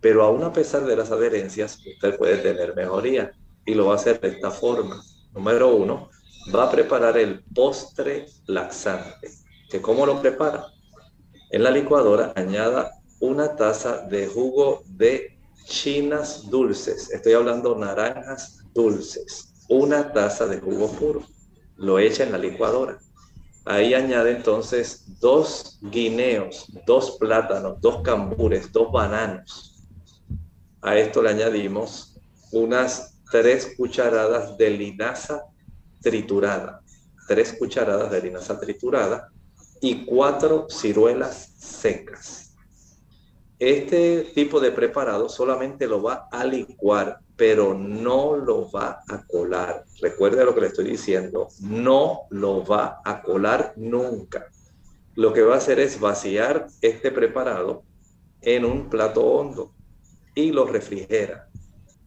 [0.00, 3.32] Pero aún a pesar de las adherencias, usted puede tener mejoría
[3.64, 5.00] y lo va a hacer de esta forma.
[5.32, 6.10] Número uno,
[6.54, 9.30] va a preparar el postre laxante.
[9.70, 10.66] ¿Que ¿Cómo lo prepara?
[11.50, 12.90] En la licuadora añada
[13.20, 15.31] una taza de jugo de
[15.64, 17.10] chinas dulces.
[17.10, 19.54] Estoy hablando naranjas dulces.
[19.68, 21.22] Una taza de jugo puro.
[21.76, 22.98] Lo echa en la licuadora
[23.64, 29.86] Ahí añade entonces dos guineos, dos plátanos, dos cambures, dos bananos.
[30.80, 32.18] A esto le añadimos
[32.50, 35.44] unas tres cucharadas de linaza
[36.00, 36.82] triturada,
[37.28, 39.30] tres cucharadas de linaza triturada
[39.80, 42.41] y cuatro ciruelas secas.
[43.64, 49.84] Este tipo de preparado solamente lo va a licuar pero no lo va a colar.
[50.00, 54.48] Recuerde lo que le estoy diciendo, no lo va a colar nunca.
[55.14, 57.84] Lo que va a hacer es vaciar este preparado
[58.40, 59.72] en un plato hondo
[60.34, 61.48] y lo refrigera.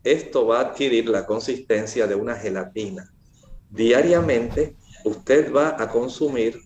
[0.04, 3.14] Esto va a adquirir la consistencia de una gelatina.
[3.70, 4.76] Diariamente
[5.06, 6.60] usted va a consumir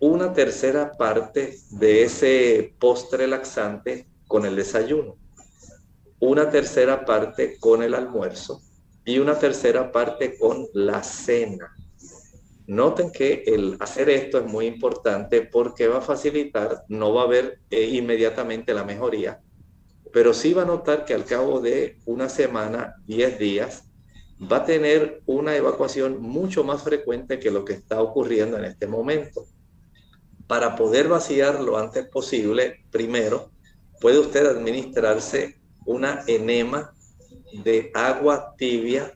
[0.00, 5.16] una tercera parte de ese postre laxante con el desayuno
[6.26, 8.62] una tercera parte con el almuerzo
[9.04, 11.76] y una tercera parte con la cena.
[12.66, 17.24] Noten que el hacer esto es muy importante porque va a facilitar, no va a
[17.24, 19.40] haber eh, inmediatamente la mejoría,
[20.14, 23.84] pero sí va a notar que al cabo de una semana, 10 días,
[24.50, 28.86] va a tener una evacuación mucho más frecuente que lo que está ocurriendo en este
[28.86, 29.44] momento.
[30.46, 33.50] Para poder vaciar lo antes posible, primero,
[34.00, 36.94] puede usted administrarse una enema
[37.64, 39.12] de agua tibia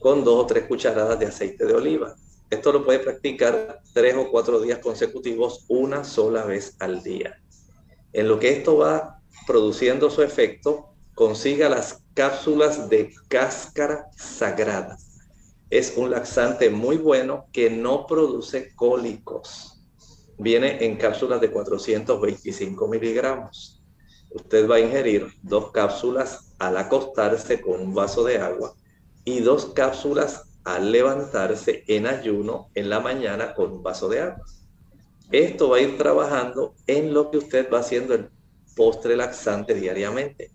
[0.00, 2.14] con dos o tres cucharadas de aceite de oliva.
[2.50, 7.40] Esto lo puede practicar tres o cuatro días consecutivos una sola vez al día.
[8.12, 14.98] En lo que esto va produciendo su efecto, consiga las cápsulas de cáscara sagrada.
[15.70, 19.77] Es un laxante muy bueno que no produce cólicos.
[20.38, 23.82] Viene en cápsulas de 425 miligramos.
[24.30, 28.74] Usted va a ingerir dos cápsulas al acostarse con un vaso de agua
[29.24, 34.44] y dos cápsulas al levantarse en ayuno en la mañana con un vaso de agua.
[35.30, 38.30] Esto va a ir trabajando en lo que usted va haciendo el
[38.76, 40.52] postre laxante diariamente.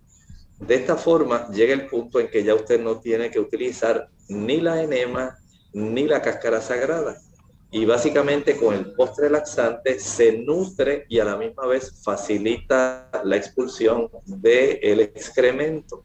[0.59, 4.61] De esta forma llega el punto en que ya usted no tiene que utilizar ni
[4.61, 5.37] la enema
[5.73, 7.19] ni la cáscara sagrada.
[7.73, 13.35] Y básicamente con el postre laxante se nutre y a la misma vez facilita la
[13.35, 16.03] expulsión del excremento.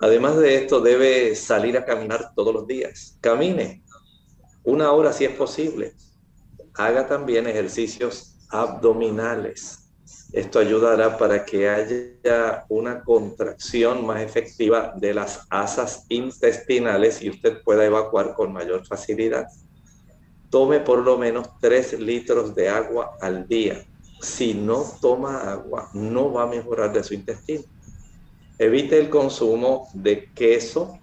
[0.00, 3.16] Además de esto, debe salir a caminar todos los días.
[3.20, 3.84] Camine
[4.64, 5.94] una hora si es posible.
[6.74, 9.88] Haga también ejercicios abdominales.
[10.32, 17.62] Esto ayudará para que haya una contracción más efectiva de las asas intestinales y usted
[17.62, 19.46] pueda evacuar con mayor facilidad.
[20.52, 23.86] Tome por lo menos 3 litros de agua al día.
[24.20, 27.64] Si no toma agua, no va a mejorar de su intestino.
[28.58, 30.98] Evite el consumo de queso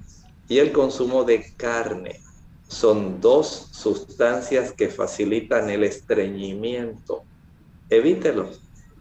[0.48, 2.20] y el consumo de carne.
[2.68, 7.24] Son dos sustancias que facilitan el estreñimiento.
[7.90, 8.52] Evítelo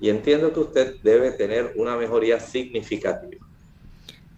[0.01, 3.47] y entiendo que usted debe tener una mejoría significativa.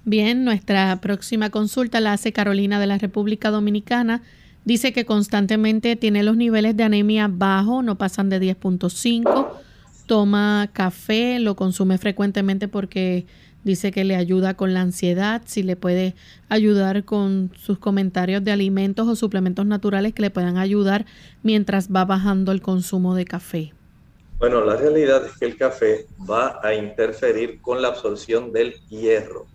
[0.04, 4.24] Bien, nuestra próxima consulta la hace Carolina de la República Dominicana.
[4.64, 9.48] Dice que constantemente tiene los niveles de anemia bajos, no pasan de 10.5.
[10.06, 13.26] Toma café, lo consume frecuentemente porque
[13.62, 16.14] Dice que le ayuda con la ansiedad, si le puede
[16.48, 21.04] ayudar con sus comentarios de alimentos o suplementos naturales que le puedan ayudar
[21.42, 23.74] mientras va bajando el consumo de café.
[24.38, 29.46] Bueno, la realidad es que el café va a interferir con la absorción del hierro.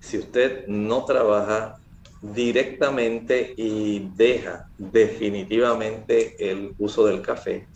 [0.00, 1.78] Si usted no trabaja
[2.20, 7.66] directamente y deja definitivamente el uso del café,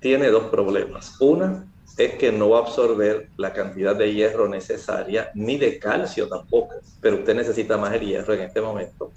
[0.00, 1.20] tiene dos problemas.
[1.20, 1.66] Una,
[1.96, 6.74] es que no va a absorber la cantidad de hierro necesaria, ni de calcio tampoco,
[7.00, 9.12] pero usted necesita más el hierro en este momento.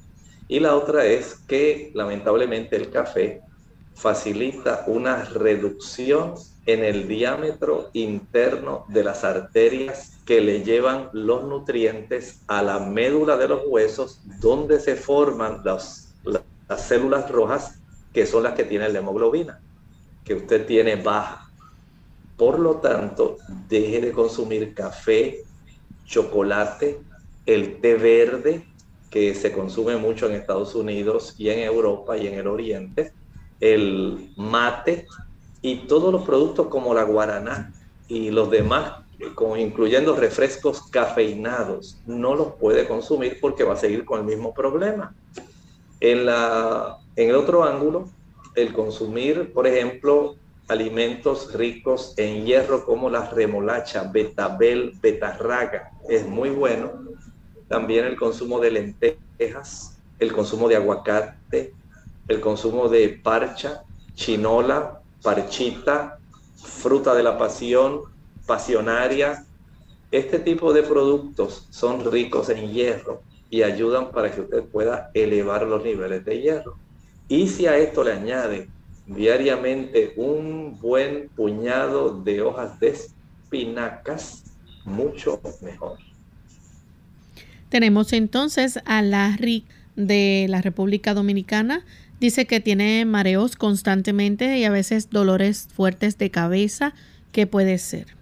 [0.47, 3.41] Y la otra es que lamentablemente el café
[3.95, 6.36] facilita una reducción
[6.66, 13.38] en el diámetro interno de las arterias que le llevan los nutrientes a la médula
[13.38, 16.13] de los huesos, donde se forman las,
[16.67, 17.80] las células rojas,
[18.13, 19.61] que son las que tienen la hemoglobina,
[20.25, 21.49] que usted tiene baja.
[22.36, 23.38] Por lo tanto,
[23.69, 25.43] deje de consumir café,
[26.05, 26.99] chocolate,
[27.45, 28.67] el té verde,
[29.09, 33.13] que se consume mucho en Estados Unidos y en Europa y en el Oriente,
[33.61, 35.07] el mate
[35.61, 37.73] y todos los productos como la guaraná
[38.09, 39.07] y los demás,
[39.57, 45.15] incluyendo refrescos cafeinados, no los puede consumir porque va a seguir con el mismo problema.
[45.99, 46.28] En,
[47.15, 48.09] en el otro ángulo,
[48.55, 50.36] el consumir, por ejemplo,
[50.68, 55.91] alimentos ricos en hierro como la remolacha, betabel, betarraga.
[56.09, 56.91] Es muy bueno.
[57.68, 61.74] También el consumo de lentejas, el consumo de aguacate,
[62.28, 63.84] el consumo de parcha,
[64.15, 66.20] chinola, parchita,
[66.55, 68.01] fruta de la pasión,
[68.47, 69.45] pasionaria.
[70.09, 75.67] Este tipo de productos son ricos en hierro y ayudan para que usted pueda elevar
[75.67, 76.77] los niveles de hierro.
[77.27, 78.69] Y si a esto le añade
[79.05, 84.43] diariamente un buen puñado de hojas de espinacas,
[84.85, 85.99] mucho mejor.
[87.69, 91.85] Tenemos entonces a Larry de la República Dominicana.
[92.19, 96.93] Dice que tiene mareos constantemente y a veces dolores fuertes de cabeza.
[97.31, 98.16] ¿Qué puede ser?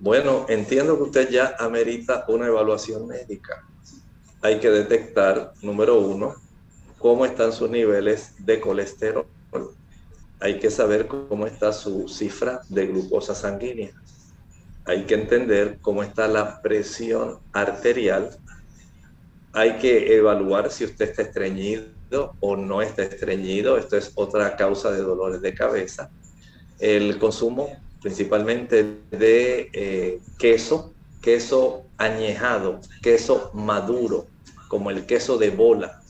[0.00, 3.66] Bueno, entiendo que usted ya amerita una evaluación médica.
[4.42, 6.36] Hay que detectar, número uno,
[6.98, 9.26] cómo están sus niveles de colesterol.
[10.38, 13.90] Hay que saber cómo está su cifra de glucosa sanguínea.
[14.84, 18.30] Hay que entender cómo está la presión arterial.
[19.52, 23.76] Hay que evaluar si usted está estreñido o no está estreñido.
[23.76, 26.08] Esto es otra causa de dolores de cabeza.
[26.78, 34.26] El consumo principalmente de eh, queso, queso añejado, queso maduro,
[34.68, 36.00] como el queso de bola,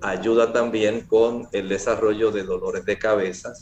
[0.00, 3.52] ayuda también con el desarrollo de dolores de cabeza.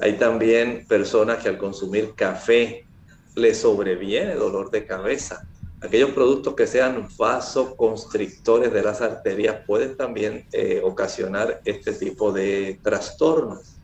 [0.00, 2.86] Hay también personas que al consumir café
[3.34, 5.46] les sobreviene dolor de cabeza.
[5.82, 12.78] Aquellos productos que sean vasoconstrictores de las arterias pueden también eh, ocasionar este tipo de
[12.82, 13.76] trastornos.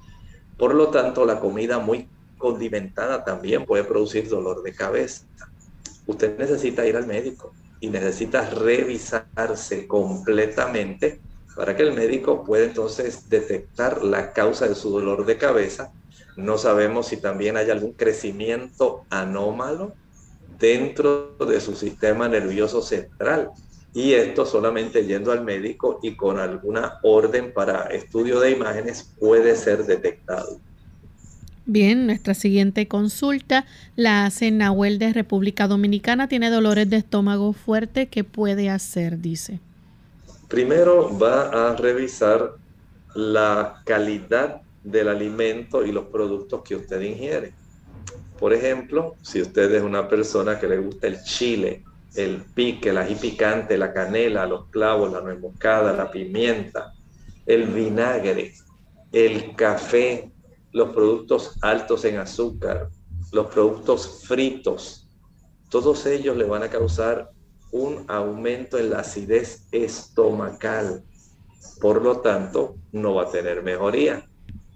[0.59, 2.09] Por lo tanto, la comida muy
[2.39, 5.25] condimentada también puede producir dolor de cabeza.
[6.07, 11.21] Usted necesita ir al médico y necesita revisarse completamente
[11.55, 15.93] para que el médico pueda entonces detectar la causa de su dolor de cabeza.
[16.37, 19.95] No sabemos si también hay algún crecimiento anómalo
[20.59, 23.51] dentro de su sistema nervioso central.
[23.95, 29.57] Y esto solamente yendo al médico y con alguna orden para estudio de imágenes puede
[29.57, 30.61] ser detectado.
[31.69, 36.29] Bien, nuestra siguiente consulta la hace Nahuel de República Dominicana.
[36.29, 38.07] Tiene dolores de estómago fuerte.
[38.07, 39.19] ¿Qué puede hacer?
[39.19, 39.59] Dice.
[40.47, 42.53] Primero va a revisar
[43.17, 47.53] la calidad del alimento y los productos que usted ingiere.
[48.39, 51.83] Por ejemplo, si usted es una persona que le gusta el chile,
[52.15, 56.93] el pique, el ají picante, la canela, los clavos, la nuez moscada, la pimienta,
[57.45, 58.55] el vinagre,
[59.11, 60.31] el café,
[60.77, 62.91] los productos altos en azúcar,
[63.33, 65.09] los productos fritos,
[65.71, 67.31] todos ellos le van a causar
[67.73, 71.03] un aumento en la acidez estomacal.
[71.81, 74.29] Por lo tanto, no va a tener mejoría.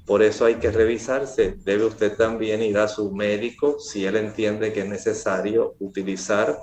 [0.07, 1.57] Por eso hay que revisarse.
[1.67, 6.61] Debe usted también ir a su médico si él entiende que es necesario utilizar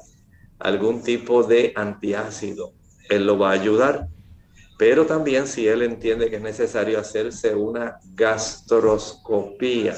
[0.57, 2.73] algún tipo de antiácido.
[3.07, 4.07] Él lo va a ayudar.
[4.77, 9.97] Pero también si él entiende que es necesario hacerse una gastroscopía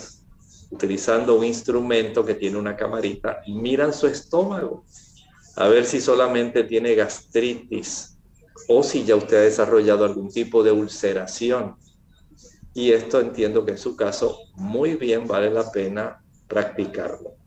[0.72, 4.86] utilizando un instrumento que tiene una camarita, miran su estómago
[5.56, 8.18] a ver si solamente tiene gastritis
[8.70, 11.76] o si ya usted ha desarrollado algún tipo de ulceración.
[12.74, 17.39] Y esto entiendo que en su caso muy bien vale la pena practicarlo.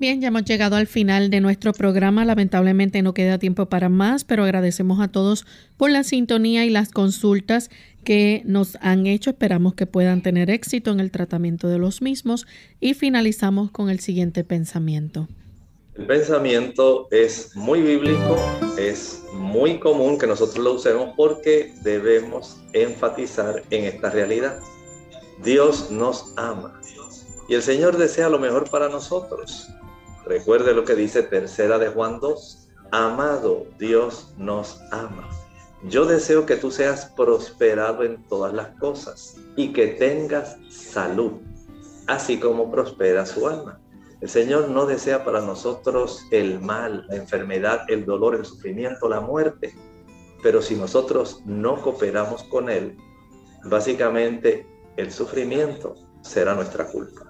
[0.00, 2.24] Bien, ya hemos llegado al final de nuestro programa.
[2.24, 5.44] Lamentablemente no queda tiempo para más, pero agradecemos a todos
[5.76, 7.68] por la sintonía y las consultas
[8.02, 9.28] que nos han hecho.
[9.28, 12.46] Esperamos que puedan tener éxito en el tratamiento de los mismos
[12.80, 15.28] y finalizamos con el siguiente pensamiento.
[15.96, 18.38] El pensamiento es muy bíblico,
[18.78, 24.60] es muy común que nosotros lo usemos porque debemos enfatizar en esta realidad.
[25.44, 26.80] Dios nos ama
[27.50, 29.68] y el Señor desea lo mejor para nosotros.
[30.30, 32.68] Recuerde lo que dice tercera de Juan 2.
[32.92, 35.28] Amado, Dios nos ama.
[35.88, 41.32] Yo deseo que tú seas prosperado en todas las cosas y que tengas salud,
[42.06, 43.80] así como prospera su alma.
[44.20, 49.20] El Señor no desea para nosotros el mal, la enfermedad, el dolor, el sufrimiento, la
[49.20, 49.74] muerte.
[50.44, 52.96] Pero si nosotros no cooperamos con Él,
[53.64, 54.64] básicamente
[54.96, 57.29] el sufrimiento será nuestra culpa.